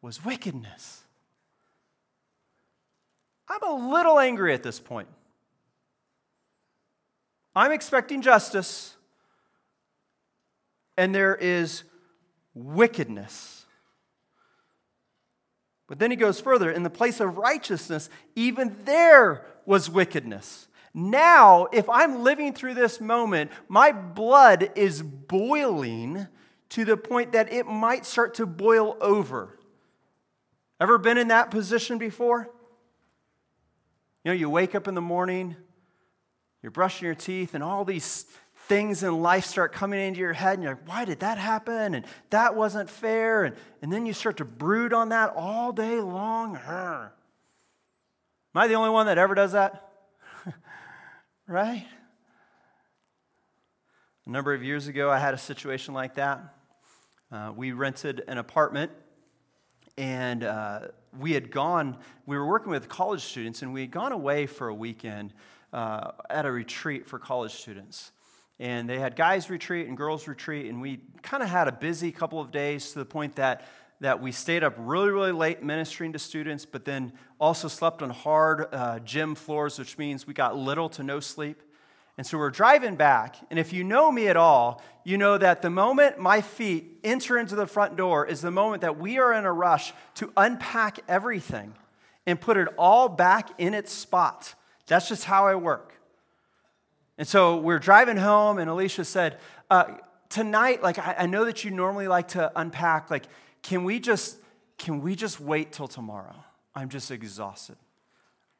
[0.00, 1.02] was wickedness.
[3.48, 5.08] I'm a little angry at this point.
[7.56, 8.94] I'm expecting justice,
[10.96, 11.82] and there is
[12.54, 13.66] wickedness.
[15.88, 20.67] But then he goes further in the place of righteousness, even there was wickedness.
[20.98, 26.26] Now, if I'm living through this moment, my blood is boiling
[26.70, 29.60] to the point that it might start to boil over.
[30.80, 32.50] Ever been in that position before?
[34.24, 35.54] You know, you wake up in the morning,
[36.64, 38.26] you're brushing your teeth, and all these
[38.66, 41.94] things in life start coming into your head, and you're like, why did that happen?
[41.94, 43.44] And that wasn't fair.
[43.44, 46.56] And, and then you start to brood on that all day long.
[46.56, 47.10] Am
[48.56, 49.87] I the only one that ever does that?
[51.48, 51.86] Right?
[54.26, 56.54] A number of years ago, I had a situation like that.
[57.32, 58.92] Uh, we rented an apartment
[59.96, 60.80] and uh,
[61.18, 64.68] we had gone, we were working with college students, and we had gone away for
[64.68, 65.32] a weekend
[65.72, 68.12] uh, at a retreat for college students.
[68.60, 72.12] And they had guys' retreat and girls' retreat, and we kind of had a busy
[72.12, 73.66] couple of days to the point that
[74.00, 78.10] that we stayed up really, really late ministering to students, but then also slept on
[78.10, 81.62] hard uh, gym floors, which means we got little to no sleep.
[82.16, 83.36] And so we're driving back.
[83.48, 87.38] And if you know me at all, you know that the moment my feet enter
[87.38, 90.98] into the front door is the moment that we are in a rush to unpack
[91.08, 91.74] everything
[92.26, 94.54] and put it all back in its spot.
[94.86, 95.94] That's just how I work.
[97.16, 99.38] And so we're driving home, and Alicia said,
[99.70, 99.84] uh,
[100.28, 103.24] Tonight, like, I, I know that you normally like to unpack, like,
[103.62, 104.38] can we just
[104.78, 106.44] can we just wait till tomorrow?
[106.74, 107.76] I'm just exhausted.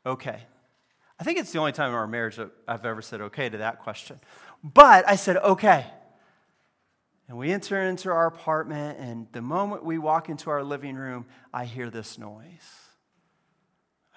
[0.04, 0.42] Okay.
[1.20, 3.58] I think it's the only time in our marriage that I've ever said okay to
[3.58, 4.20] that question.
[4.62, 5.86] But I said, okay.
[7.28, 11.26] And we enter into our apartment, and the moment we walk into our living room,
[11.52, 12.44] I hear this noise.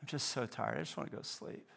[0.00, 0.78] I'm just so tired.
[0.78, 1.68] I just want to go to sleep.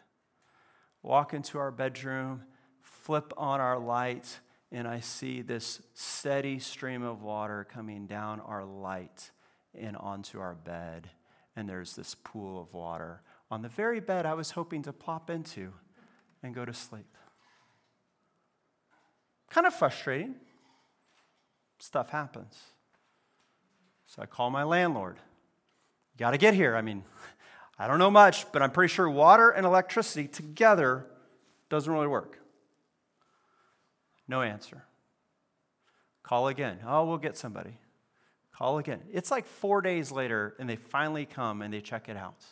[1.02, 2.42] Walk into our bedroom,
[2.82, 4.40] flip on our light,
[4.72, 9.30] and I see this steady stream of water coming down our light
[9.74, 11.08] and onto our bed.
[11.54, 15.30] And there's this pool of water on the very bed I was hoping to plop
[15.30, 15.72] into
[16.42, 17.06] and go to sleep.
[19.50, 20.34] Kind of frustrating.
[21.78, 22.58] Stuff happens.
[24.06, 25.16] So I call my landlord.
[26.14, 26.74] You Got to get here.
[26.74, 27.04] I mean,
[27.78, 31.06] I don't know much, but I'm pretty sure water and electricity together
[31.68, 32.38] doesn't really work.
[34.28, 34.84] No answer.
[36.22, 36.78] Call again.
[36.86, 37.78] Oh, we'll get somebody.
[38.52, 39.00] Call again.
[39.12, 42.42] It's like four days later, and they finally come and they check it out.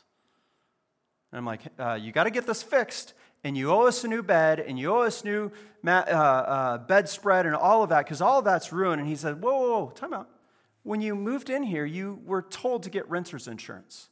[1.33, 4.09] And I'm like, uh, you got to get this fixed, and you owe us a
[4.09, 5.51] new bed, and you owe us new
[5.83, 9.01] mat, uh, uh, bedspread, and all of that, because all of that's ruined.
[9.01, 10.29] And he said, whoa, whoa, whoa, time out.
[10.85, 14.11] When you moved in here, you were told to get renter's insurance.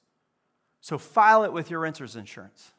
[0.80, 2.72] So file it with your renter's insurance.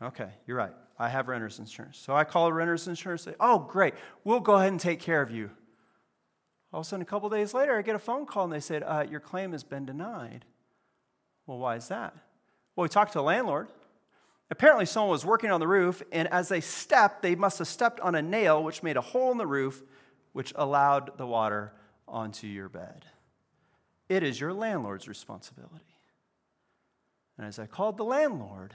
[0.00, 0.74] Okay, you're right.
[0.98, 1.98] I have renter's insurance.
[1.98, 3.26] So I call renter's insurance.
[3.26, 3.94] And say, oh, great.
[4.24, 5.50] We'll go ahead and take care of you.
[6.72, 8.60] All of a sudden, a couple days later, I get a phone call and they
[8.60, 10.44] said, uh, Your claim has been denied.
[11.46, 12.14] Well, why is that?
[12.76, 13.68] Well, we talked to the landlord.
[14.50, 18.00] Apparently, someone was working on the roof, and as they stepped, they must have stepped
[18.00, 19.82] on a nail, which made a hole in the roof,
[20.32, 21.72] which allowed the water
[22.06, 23.04] onto your bed.
[24.08, 25.84] It is your landlord's responsibility.
[27.36, 28.74] And as I called the landlord,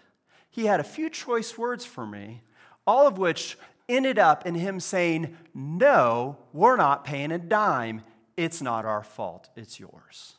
[0.54, 2.44] he had a few choice words for me,
[2.86, 3.58] all of which
[3.90, 8.04] ended up in him saying, No, we're not paying a dime.
[8.38, 10.36] It's not our fault, it's yours.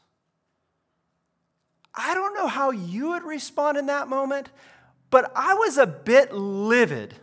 [1.96, 4.50] I don't know how you would respond in that moment,
[5.10, 7.14] but I was a bit livid.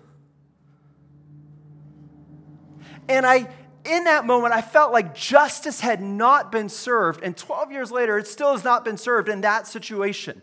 [3.07, 3.47] And I,
[3.85, 7.23] in that moment, I felt like justice had not been served.
[7.23, 10.41] And 12 years later, it still has not been served in that situation.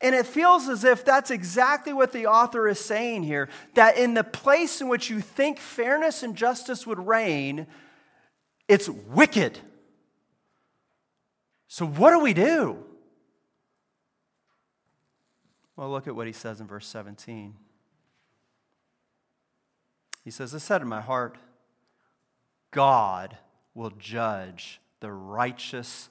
[0.00, 4.14] And it feels as if that's exactly what the author is saying here that in
[4.14, 7.66] the place in which you think fairness and justice would reign,
[8.68, 9.58] it's wicked.
[11.68, 12.78] So, what do we do?
[15.76, 17.54] Well, look at what he says in verse 17.
[20.24, 21.36] He says, I said in my heart,
[22.70, 23.36] God
[23.74, 26.08] will judge the righteous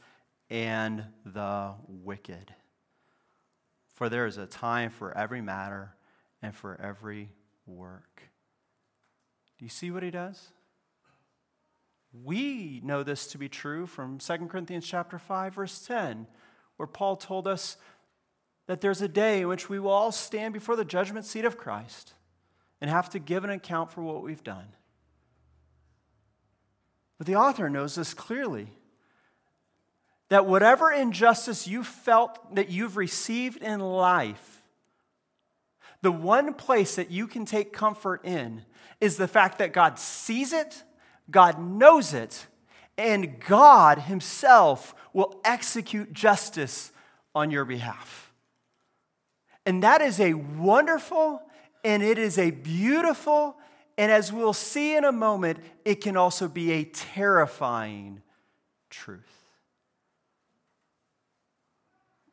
[0.49, 2.53] and the wicked.
[3.95, 5.95] For there is a time for every matter
[6.41, 7.29] and for every
[7.65, 8.23] work.
[9.57, 10.51] Do you see what he does?
[12.23, 16.27] We know this to be true from 2 Corinthians chapter 5 verse 10
[16.75, 17.77] where Paul told us
[18.67, 21.57] that there's a day in which we will all stand before the judgment seat of
[21.57, 22.13] Christ
[22.81, 24.67] and have to give an account for what we've done.
[27.17, 28.73] But the author knows this clearly
[30.29, 34.63] that whatever injustice you felt that you've received in life,
[36.01, 38.63] the one place that you can take comfort in
[39.01, 40.83] is the fact that God sees it,
[41.29, 42.47] God knows it,
[42.97, 46.91] and God Himself will execute justice
[47.33, 48.31] on your behalf.
[49.65, 51.41] And that is a wonderful
[51.83, 53.55] and it is a beautiful,
[53.95, 58.23] and as we'll see in a moment, it can also be a terrifying
[58.89, 59.34] truth.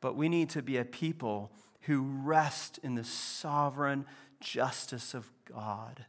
[0.02, 1.50] But we need to be a people
[1.82, 4.04] who rest in the sovereign
[4.40, 6.04] justice of God.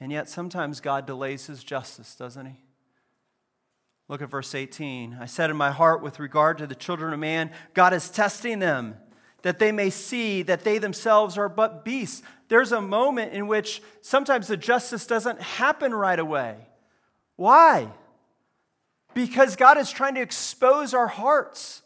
[0.00, 2.56] And yet, sometimes God delays his justice, doesn't he?
[4.08, 5.18] Look at verse 18.
[5.20, 8.58] I said in my heart, with regard to the children of man, God is testing
[8.58, 8.96] them,
[9.42, 12.22] that they may see that they themselves are but beasts.
[12.48, 16.56] There's a moment in which sometimes the justice doesn't happen right away.
[17.36, 17.88] Why?
[19.12, 21.82] Because God is trying to expose our hearts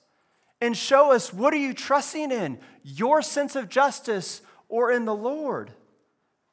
[0.63, 5.15] and show us what are you trusting in your sense of justice or in the
[5.15, 5.73] lord.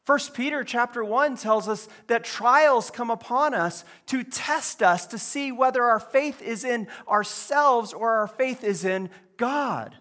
[0.08, 5.20] 1 peter chapter 1 tells us that trials come upon us to test us to
[5.20, 9.96] see whether our faith is in ourselves or our faith is in god.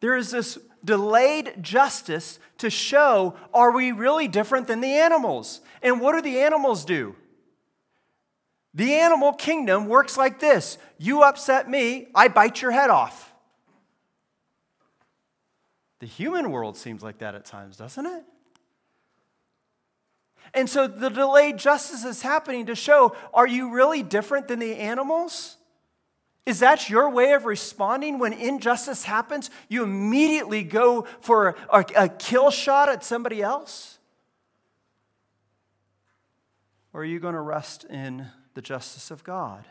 [0.00, 5.60] There is this delayed justice to show are we really different than the animals?
[5.82, 7.16] And what do the animals do
[8.74, 13.32] the animal kingdom works like this you upset me, I bite your head off.
[15.98, 18.24] The human world seems like that at times, doesn't it?
[20.54, 24.76] And so the delayed justice is happening to show are you really different than the
[24.76, 25.56] animals?
[26.46, 29.50] Is that your way of responding when injustice happens?
[29.68, 33.98] You immediately go for a, a kill shot at somebody else?
[36.92, 38.26] Or are you going to rest in
[38.60, 39.64] the justice of God.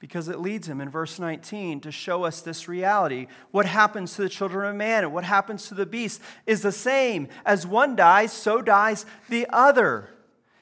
[0.00, 3.28] Because it leads him in verse 19 to show us this reality.
[3.52, 6.72] What happens to the children of man and what happens to the beast is the
[6.72, 7.28] same.
[7.46, 10.08] As one dies, so dies the other.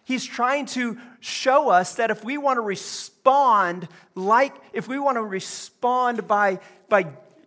[0.04, 5.16] He's trying to show us that if we want to respond like, if we want
[5.16, 6.58] to respond by,
[6.90, 7.06] by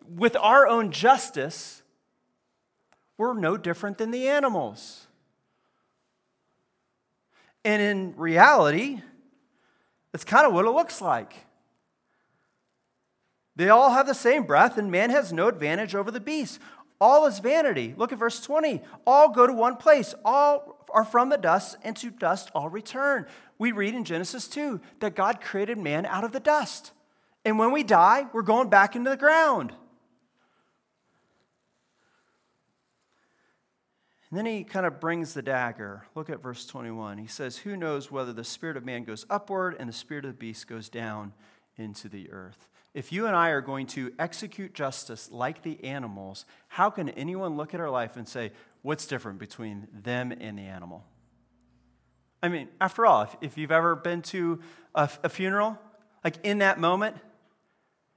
[0.10, 1.84] with our own justice,
[3.16, 5.06] we're no different than the animals.
[7.66, 9.02] And in reality,
[10.12, 11.34] that's kind of what it looks like.
[13.56, 16.60] They all have the same breath, and man has no advantage over the beast.
[17.00, 17.94] All is vanity.
[17.98, 18.82] Look at verse 20.
[19.06, 20.16] All go to one place.
[20.26, 23.26] All are from the dust, and to dust all return.
[23.58, 26.92] We read in Genesis 2 that God created man out of the dust.
[27.46, 29.74] And when we die, we're going back into the ground.
[34.34, 36.08] And then he kind of brings the dagger.
[36.16, 37.20] Look at verse 21.
[37.20, 40.32] He says, Who knows whether the spirit of man goes upward and the spirit of
[40.32, 41.34] the beast goes down
[41.78, 42.68] into the earth?
[42.96, 47.58] If you and I are going to execute justice like the animals, how can anyone
[47.58, 51.06] look at our life and say, What's different between them and the animal?
[52.42, 54.62] I mean, after all, if, if you've ever been to
[54.96, 55.78] a, a funeral,
[56.24, 57.18] like in that moment,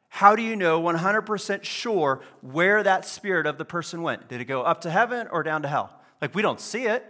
[0.09, 4.29] how do you know 100% sure where that spirit of the person went?
[4.29, 5.93] Did it go up to heaven or down to hell?
[6.21, 7.05] Like, we don't see it.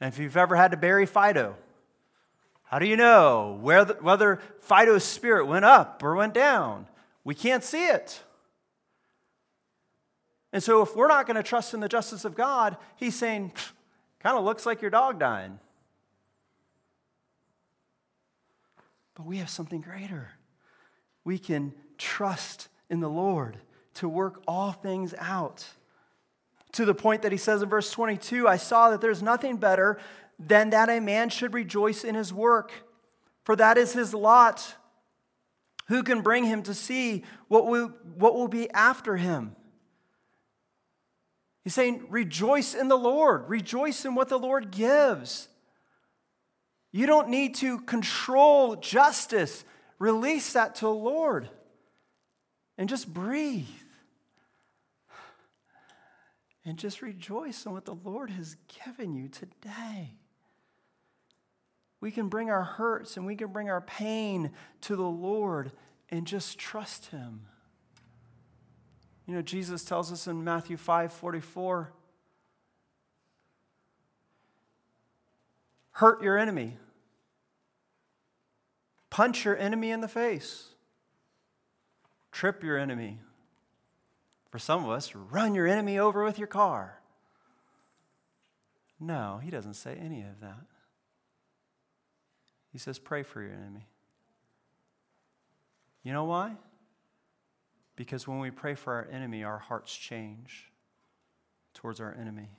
[0.00, 1.56] And if you've ever had to bury Fido,
[2.64, 6.86] how do you know where the, whether Fido's spirit went up or went down?
[7.24, 8.22] We can't see it.
[10.52, 13.52] And so, if we're not going to trust in the justice of God, he's saying,
[14.20, 15.58] kind of looks like your dog dying.
[19.14, 20.30] But we have something greater.
[21.24, 23.58] We can trust in the Lord
[23.94, 25.66] to work all things out
[26.72, 29.98] to the point that he says in verse 22 I saw that there's nothing better
[30.38, 32.72] than that a man should rejoice in his work,
[33.44, 34.76] for that is his lot.
[35.88, 39.56] Who can bring him to see what will, what will be after him?
[41.64, 45.48] He's saying, Rejoice in the Lord, rejoice in what the Lord gives.
[46.92, 49.64] You don't need to control justice,
[49.98, 51.48] release that to the Lord
[52.78, 53.66] and just breathe
[56.68, 60.12] and just rejoice in what the Lord has given you today.
[61.98, 64.50] We can bring our hurts and we can bring our pain
[64.82, 65.72] to the Lord
[66.10, 67.46] and just trust Him.
[69.26, 71.92] You know, Jesus tells us in Matthew 5 44,
[75.92, 76.76] hurt your enemy,
[79.08, 80.68] punch your enemy in the face,
[82.30, 83.20] trip your enemy,
[84.50, 87.00] for some of us, run your enemy over with your car.
[88.98, 90.64] No, he doesn't say any of that.
[92.72, 93.86] He says, pray for your enemy.
[96.02, 96.56] You know why?
[97.96, 100.70] Because when we pray for our enemy, our hearts change
[101.74, 102.50] towards our enemy.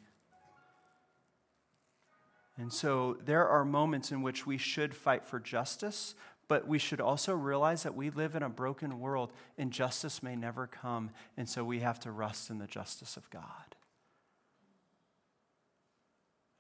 [2.57, 6.13] And so there are moments in which we should fight for justice,
[6.49, 10.35] but we should also realize that we live in a broken world and justice may
[10.35, 11.11] never come.
[11.37, 13.75] And so we have to rest in the justice of God.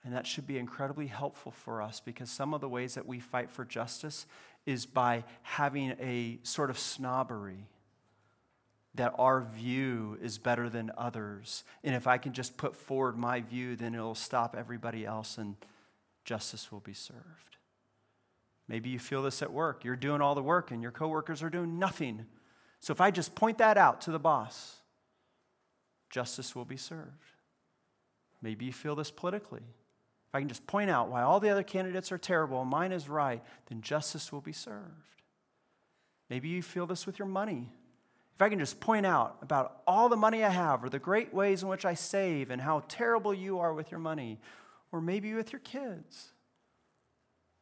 [0.03, 3.19] And that should be incredibly helpful for us because some of the ways that we
[3.19, 4.27] fight for justice
[4.65, 7.65] is by having a sort of snobbery
[8.93, 11.63] that our view is better than others.
[11.83, 15.55] And if I can just put forward my view, then it'll stop everybody else and
[16.25, 17.58] justice will be served.
[18.69, 19.83] Maybe you feel this at work.
[19.83, 22.27] You're doing all the work and your coworkers are doing nothing.
[22.79, 24.75] So if I just point that out to the boss,
[26.09, 27.33] justice will be served.
[28.41, 29.63] Maybe you feel this politically.
[29.63, 32.91] If I can just point out why all the other candidates are terrible and mine
[32.91, 34.85] is right, then justice will be served.
[36.29, 37.71] Maybe you feel this with your money.
[38.35, 41.33] If I can just point out about all the money I have or the great
[41.33, 44.39] ways in which I save and how terrible you are with your money,
[44.91, 46.33] or maybe with your kids.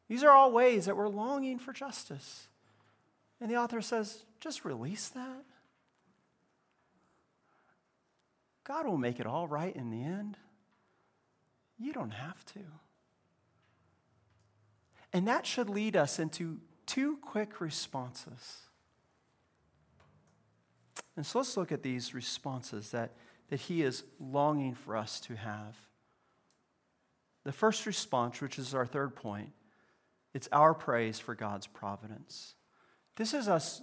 [0.08, 2.48] These are all ways that we're longing for justice.
[3.40, 5.44] And the author says, just release that.
[8.64, 10.36] God will make it all right in the end.
[11.78, 12.60] You don't have to.
[15.12, 18.58] And that should lead us into two quick responses.
[21.16, 23.12] And so let's look at these responses that,
[23.48, 25.76] that he is longing for us to have.
[27.44, 29.52] The first response, which is our third point,
[30.34, 32.54] it's our praise for God's providence.
[33.16, 33.82] This is us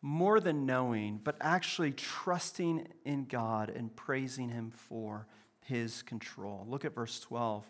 [0.00, 5.28] more than knowing, but actually trusting in God and praising Him for
[5.60, 6.66] His control.
[6.68, 7.64] Look at verse 12.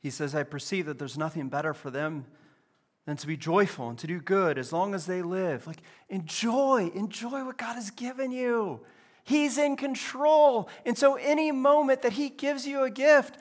[0.00, 2.26] He says, I perceive that there's nothing better for them
[3.06, 5.66] than to be joyful and to do good as long as they live.
[5.66, 8.80] Like, enjoy, enjoy what God has given you.
[9.22, 10.68] He's in control.
[10.84, 13.38] And so, any moment that He gives you a gift,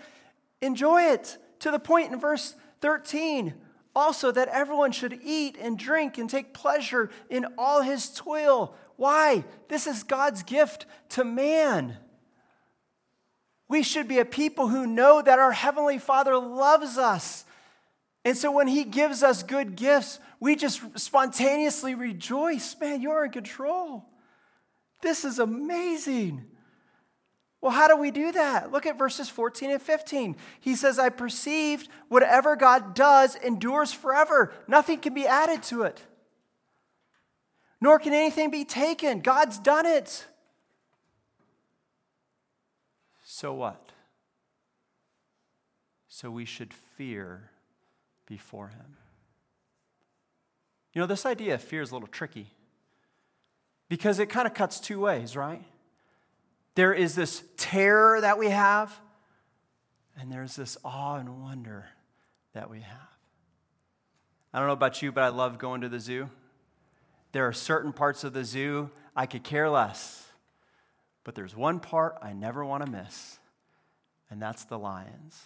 [0.61, 3.53] enjoy it to the point in verse 13
[3.95, 8.76] also that everyone should eat and drink and take pleasure in all his toil.
[8.97, 9.45] Why?
[9.70, 11.97] This is God's gift to man.
[13.68, 17.45] We should be a people who know that our Heavenly Father loves us.
[18.24, 22.76] And so when He gives us good gifts, we just spontaneously rejoice.
[22.80, 24.06] Man, you're in control.
[25.01, 26.45] This is amazing.
[27.66, 28.72] Well, how do we do that?
[28.72, 30.36] Look at verses 14 and 15.
[30.59, 35.99] He says, I perceived whatever God does endures forever, nothing can be added to it,
[37.82, 39.20] nor can anything be taken.
[39.20, 40.28] God's done it.
[43.24, 43.93] So what?
[46.07, 47.49] So we should fear
[48.28, 48.97] before Him.
[50.93, 52.51] You know, this idea of fear is a little tricky
[53.89, 55.63] because it kind of cuts two ways, right?
[56.76, 58.93] There is this terror that we have,
[60.17, 61.86] and there's this awe and wonder
[62.53, 62.97] that we have.
[64.53, 66.30] I don't know about you, but I love going to the zoo.
[67.32, 70.26] There are certain parts of the zoo I could care less.
[71.26, 73.39] But there's one part I never want to miss,
[74.30, 75.41] and that's the lions.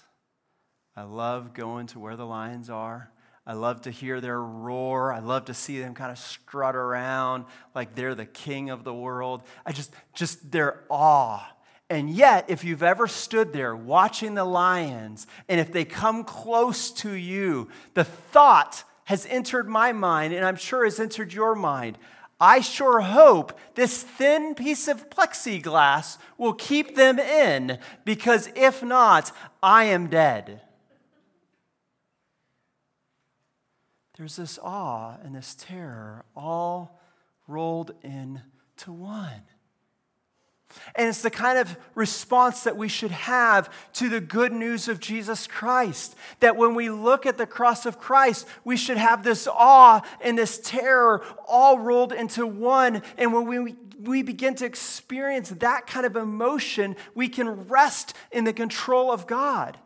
[0.96, 3.12] I love going to where the lions are.
[3.50, 5.12] I love to hear their roar.
[5.12, 8.94] I love to see them kind of strut around like they're the king of the
[8.94, 9.42] world.
[9.66, 11.52] I just, just their awe.
[11.90, 16.92] And yet, if you've ever stood there watching the lions, and if they come close
[16.92, 21.98] to you, the thought has entered my mind, and I'm sure has entered your mind
[22.40, 29.34] I sure hope this thin piece of plexiglass will keep them in, because if not,
[29.62, 30.62] I am dead.
[34.20, 37.00] There's this awe and this terror all
[37.48, 39.44] rolled into one.
[40.94, 45.00] And it's the kind of response that we should have to the good news of
[45.00, 46.18] Jesus Christ.
[46.42, 50.38] That when we look at the cross of Christ, we should have this awe and
[50.38, 53.02] this terror all rolled into one.
[53.18, 58.44] And when we, we begin to experience that kind of emotion, we can rest in
[58.44, 59.78] the control of God.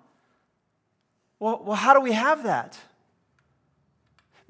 [1.37, 2.79] Well, well how do we have that?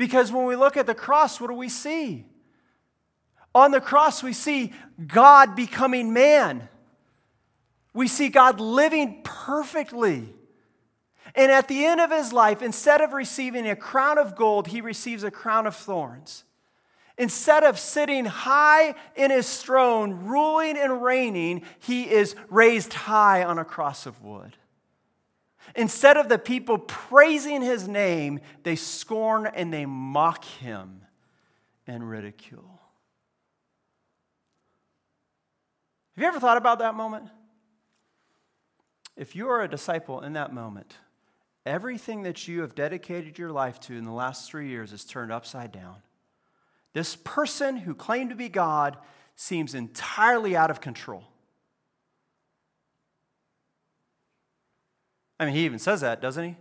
[0.04, 2.26] Because when we look at the cross, what do we see?
[3.56, 4.74] On the cross, we see
[5.08, 6.68] God becoming man.
[7.94, 10.28] We see God living perfectly.
[11.36, 14.82] And at the end of his life, instead of receiving a crown of gold, he
[14.82, 16.44] receives a crown of thorns.
[17.18, 23.58] Instead of sitting high in his throne, ruling and reigning, he is raised high on
[23.58, 24.58] a cross of wood.
[25.76, 31.02] Instead of the people praising his name, they scorn and they mock him
[31.88, 32.80] and ridicule.
[36.16, 37.28] Have you ever thought about that moment?
[39.18, 40.98] If you are a disciple in that moment,
[41.66, 45.32] everything that you have dedicated your life to in the last three years is turned
[45.32, 45.98] upside down.
[46.94, 48.98] This person who claimed to be God
[49.36, 51.33] seems entirely out of control.
[55.40, 56.56] I mean, he even says that, doesn't he?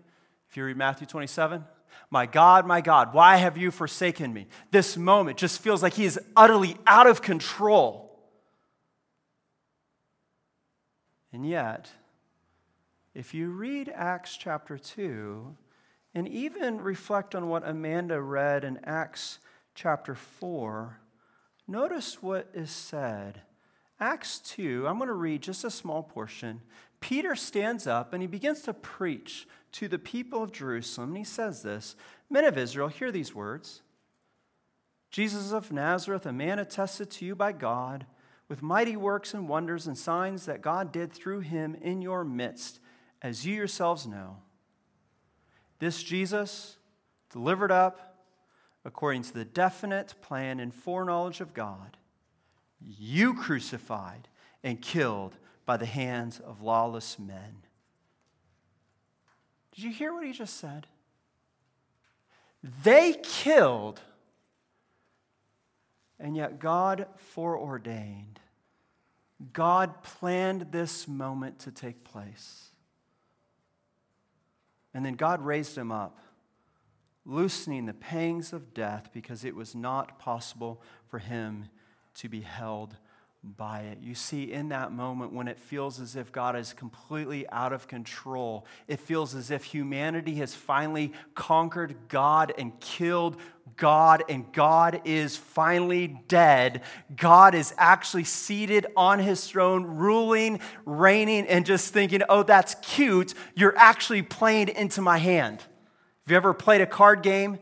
[0.48, 1.64] If you read Matthew 27,
[2.10, 4.46] my God, my God, why have you forsaken me?
[4.70, 8.20] This moment just feels like he is utterly out of control.
[11.32, 11.90] And yet,
[13.14, 15.56] if you read Acts chapter 2
[16.14, 19.38] and even reflect on what Amanda read in Acts
[19.74, 20.98] chapter 4,
[21.66, 23.40] notice what is said.
[23.98, 26.60] Acts 2, I'm going to read just a small portion.
[27.02, 31.10] Peter stands up and he begins to preach to the people of Jerusalem.
[31.10, 31.96] And he says this
[32.30, 33.82] Men of Israel, hear these words
[35.10, 38.06] Jesus of Nazareth, a man attested to you by God
[38.48, 42.80] with mighty works and wonders and signs that God did through him in your midst,
[43.20, 44.38] as you yourselves know.
[45.80, 46.78] This Jesus,
[47.30, 48.24] delivered up
[48.84, 51.96] according to the definite plan and foreknowledge of God,
[52.80, 54.28] you crucified
[54.62, 57.62] and killed by the hands of lawless men.
[59.74, 60.86] Did you hear what he just said?
[62.84, 64.00] They killed,
[66.20, 68.40] and yet God foreordained
[69.52, 72.68] God planned this moment to take place.
[74.94, 76.18] And then God raised him up,
[77.24, 81.68] loosening the pangs of death because it was not possible for him
[82.14, 82.96] to be held
[83.44, 83.98] by it.
[84.00, 87.88] You see, in that moment when it feels as if God is completely out of
[87.88, 93.36] control, it feels as if humanity has finally conquered God and killed
[93.76, 96.82] God, and God is finally dead.
[97.16, 103.34] God is actually seated on his throne, ruling, reigning, and just thinking, oh, that's cute.
[103.54, 105.60] You're actually playing into my hand.
[105.60, 107.58] Have you ever played a card game?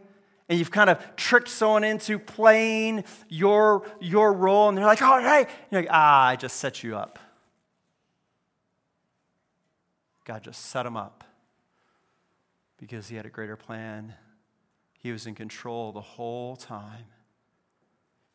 [0.51, 5.23] And you've kind of tricked someone into playing your, your role, and they're like, all
[5.23, 5.49] right.
[5.71, 7.21] You're like, ah, I just set you up.
[10.25, 11.23] God just set him up
[12.79, 14.15] because he had a greater plan.
[14.99, 17.07] He was in control the whole time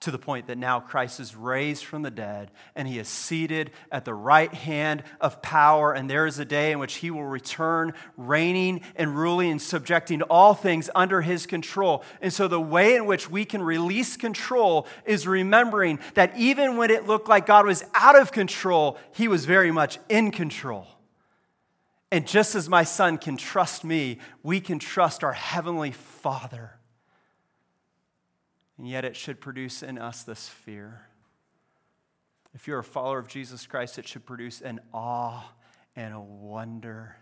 [0.01, 3.71] to the point that now Christ is raised from the dead and he is seated
[3.91, 5.93] at the right hand of power.
[5.93, 10.21] And there is a day in which he will return, reigning and ruling and subjecting
[10.23, 12.03] all things under his control.
[12.21, 16.91] And so, the way in which we can release control is remembering that even when
[16.91, 20.87] it looked like God was out of control, he was very much in control.
[22.11, 26.79] And just as my son can trust me, we can trust our heavenly Father.
[28.77, 31.07] And yet it should produce in us this fear.
[32.53, 35.51] If you're a follower of Jesus Christ, it should produce an awe
[35.95, 37.17] and a wonder.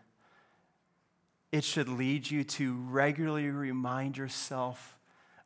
[1.51, 4.97] It should lead you to regularly remind yourself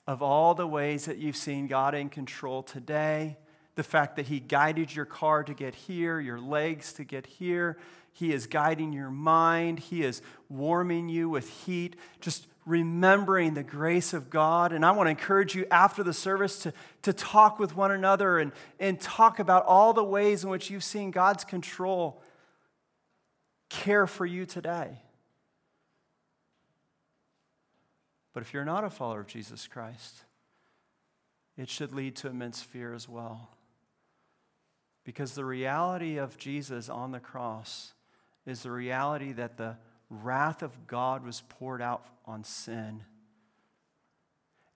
[0.05, 3.37] of all the ways that you've seen God in control today.
[3.75, 7.77] The fact that He guided your car to get here, your legs to get here.
[8.13, 9.79] He is guiding your mind.
[9.79, 11.95] He is warming you with heat.
[12.19, 14.73] Just remembering the grace of God.
[14.73, 18.37] And I want to encourage you after the service to, to talk with one another
[18.37, 22.21] and, and talk about all the ways in which you've seen God's control
[23.69, 24.99] care for you today.
[28.33, 30.23] But if you're not a follower of Jesus Christ,
[31.57, 33.49] it should lead to immense fear as well.
[35.05, 37.93] Because the reality of Jesus on the cross
[38.45, 39.77] is the reality that the
[40.09, 43.03] wrath of God was poured out on sin.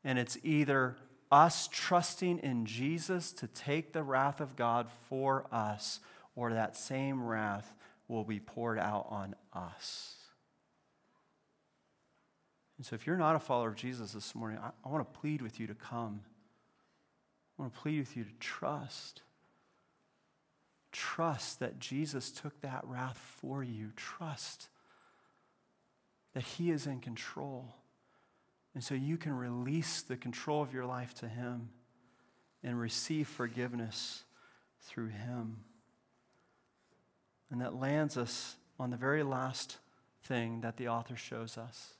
[0.04, 0.98] And it's either
[1.32, 6.00] us trusting in Jesus to take the wrath of God for us,
[6.36, 7.74] or that same wrath
[8.08, 10.16] will be poured out on us.
[12.78, 15.20] And so, if you're not a follower of Jesus this morning, I, I want to
[15.20, 16.22] plead with you to come.
[17.58, 19.22] I want to plead with you to trust.
[20.92, 23.92] Trust that Jesus took that wrath for you.
[23.96, 24.68] Trust
[26.34, 27.76] that He is in control.
[28.74, 31.70] And so you can release the control of your life to Him
[32.64, 34.24] and receive forgiveness
[34.82, 35.58] through Him.
[37.50, 39.78] And that lands us on the very last
[40.24, 41.96] thing that the author shows us.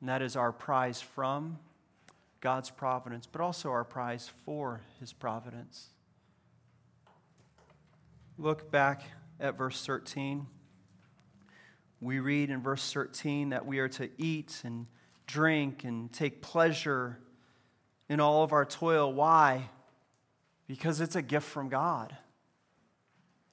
[0.00, 1.58] And that is our prize from
[2.40, 5.88] God's providence, but also our prize for His providence.
[8.38, 9.02] Look back
[9.38, 10.46] at verse 13
[12.00, 14.86] we read in verse 13 that we are to eat and
[15.26, 17.18] drink and take pleasure
[18.08, 19.12] in all of our toil.
[19.12, 19.68] Why?
[20.66, 22.16] Because it's a gift from God.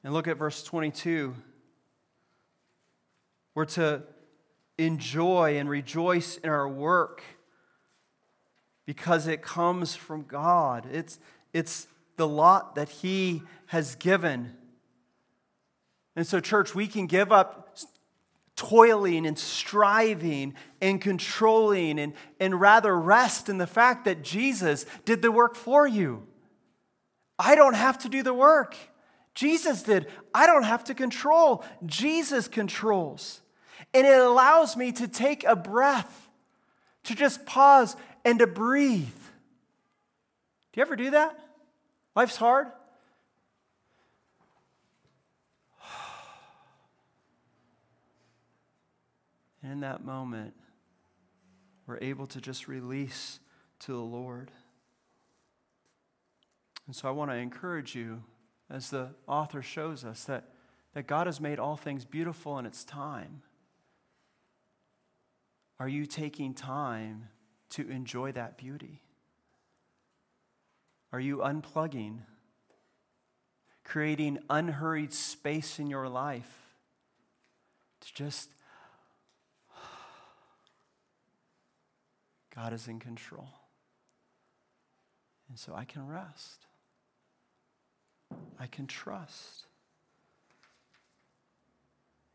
[0.04, 1.36] And look at verse 22.
[3.54, 4.04] We're to
[4.78, 7.24] enjoy and rejoice in our work
[8.86, 10.88] because it comes from God.
[10.92, 11.20] It's,
[11.54, 14.56] it's the lot that He has given.
[16.16, 17.78] And so, church, we can give up
[18.58, 25.22] toiling and striving and controlling and, and rather rest in the fact that Jesus did
[25.22, 26.28] the work for you.
[27.40, 28.76] I don't have to do the work.
[29.36, 30.08] Jesus did.
[30.34, 31.64] I don't have to control.
[31.86, 33.42] Jesus controls.
[33.94, 36.28] And it allows me to take a breath,
[37.04, 37.96] to just pause
[38.26, 39.08] and to breathe.
[40.74, 41.40] Do you ever do that?
[42.16, 42.68] Life's hard.
[49.68, 50.54] And in that moment,
[51.88, 53.42] we're able to just release
[53.80, 54.50] to the Lord.
[56.86, 58.24] And so I want to encourage you,
[58.70, 60.46] as the author shows us, that,
[60.94, 63.42] that God has made all things beautiful in its time.
[65.82, 67.28] Are you taking time
[67.72, 69.02] to enjoy that beauty?
[71.12, 72.20] Are you unplugging,
[73.84, 76.58] creating unhurried space in your life
[78.00, 78.50] to just
[82.58, 83.50] God is in control.
[85.48, 86.66] And so I can rest.
[88.60, 89.68] I can trust.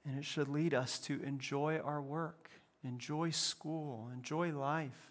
[0.07, 2.51] And it should lead us to enjoy our work,
[2.85, 5.11] enjoy school, enjoy life.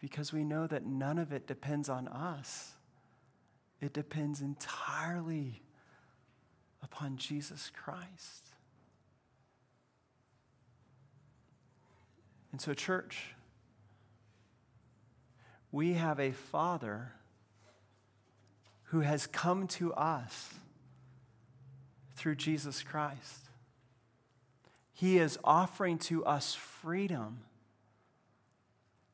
[0.00, 2.72] Because we know that none of it depends on us,
[3.80, 5.62] it depends entirely
[6.82, 8.47] upon Jesus Christ.
[12.58, 13.36] And so, church,
[15.70, 17.12] we have a Father
[18.86, 20.54] who has come to us
[22.16, 23.50] through Jesus Christ.
[24.92, 27.42] He is offering to us freedom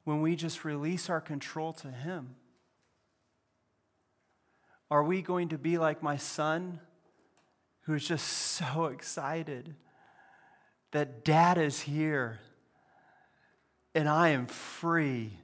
[0.04, 2.36] when we just release our control to Him?
[4.90, 6.80] Are we going to be like my son
[7.82, 8.26] who's just
[8.56, 9.74] so excited
[10.92, 12.40] that dad is here
[13.94, 15.38] and I am free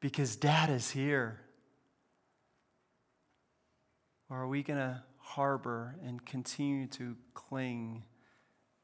[0.00, 1.40] because dad is here?
[4.28, 8.02] Or are we going to harbor and continue to cling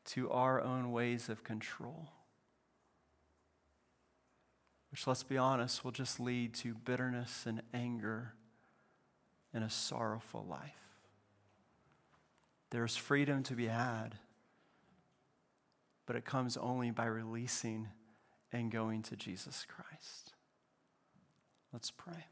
[0.04, 2.12] to our own ways of control?
[4.90, 8.34] Which, let's be honest, will just lead to bitterness and anger
[9.52, 10.74] and a sorrowful life.
[12.70, 14.16] There's freedom to be had,
[16.06, 17.88] but it comes only by releasing
[18.52, 20.32] and going to Jesus Christ.
[21.72, 22.24] Let's pray.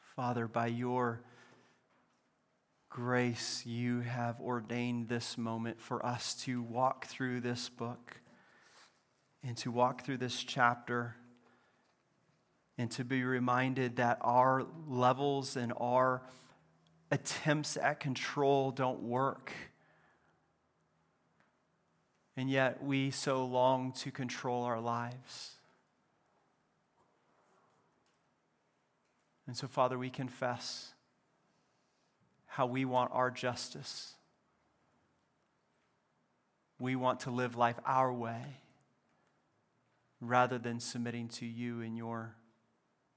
[0.00, 1.20] Father, by your
[2.88, 8.20] grace, you have ordained this moment for us to walk through this book
[9.42, 11.16] and to walk through this chapter
[12.78, 16.22] and to be reminded that our levels and our
[17.10, 19.52] attempts at control don't work.
[22.36, 25.52] And yet we so long to control our lives.
[29.46, 30.92] And so, Father, we confess
[32.46, 34.14] how we want our justice.
[36.78, 38.42] We want to live life our way
[40.20, 42.34] rather than submitting to you in your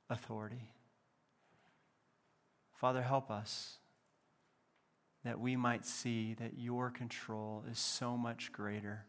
[0.10, 0.74] authority.
[2.74, 3.78] Father, help us
[5.28, 9.04] that we might see that your control is so much greater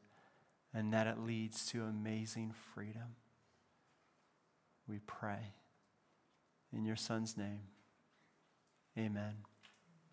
[0.75, 3.15] and that it leads to amazing freedom.
[4.89, 5.53] We pray.
[6.73, 7.61] In your Son's name,
[8.99, 9.48] amen.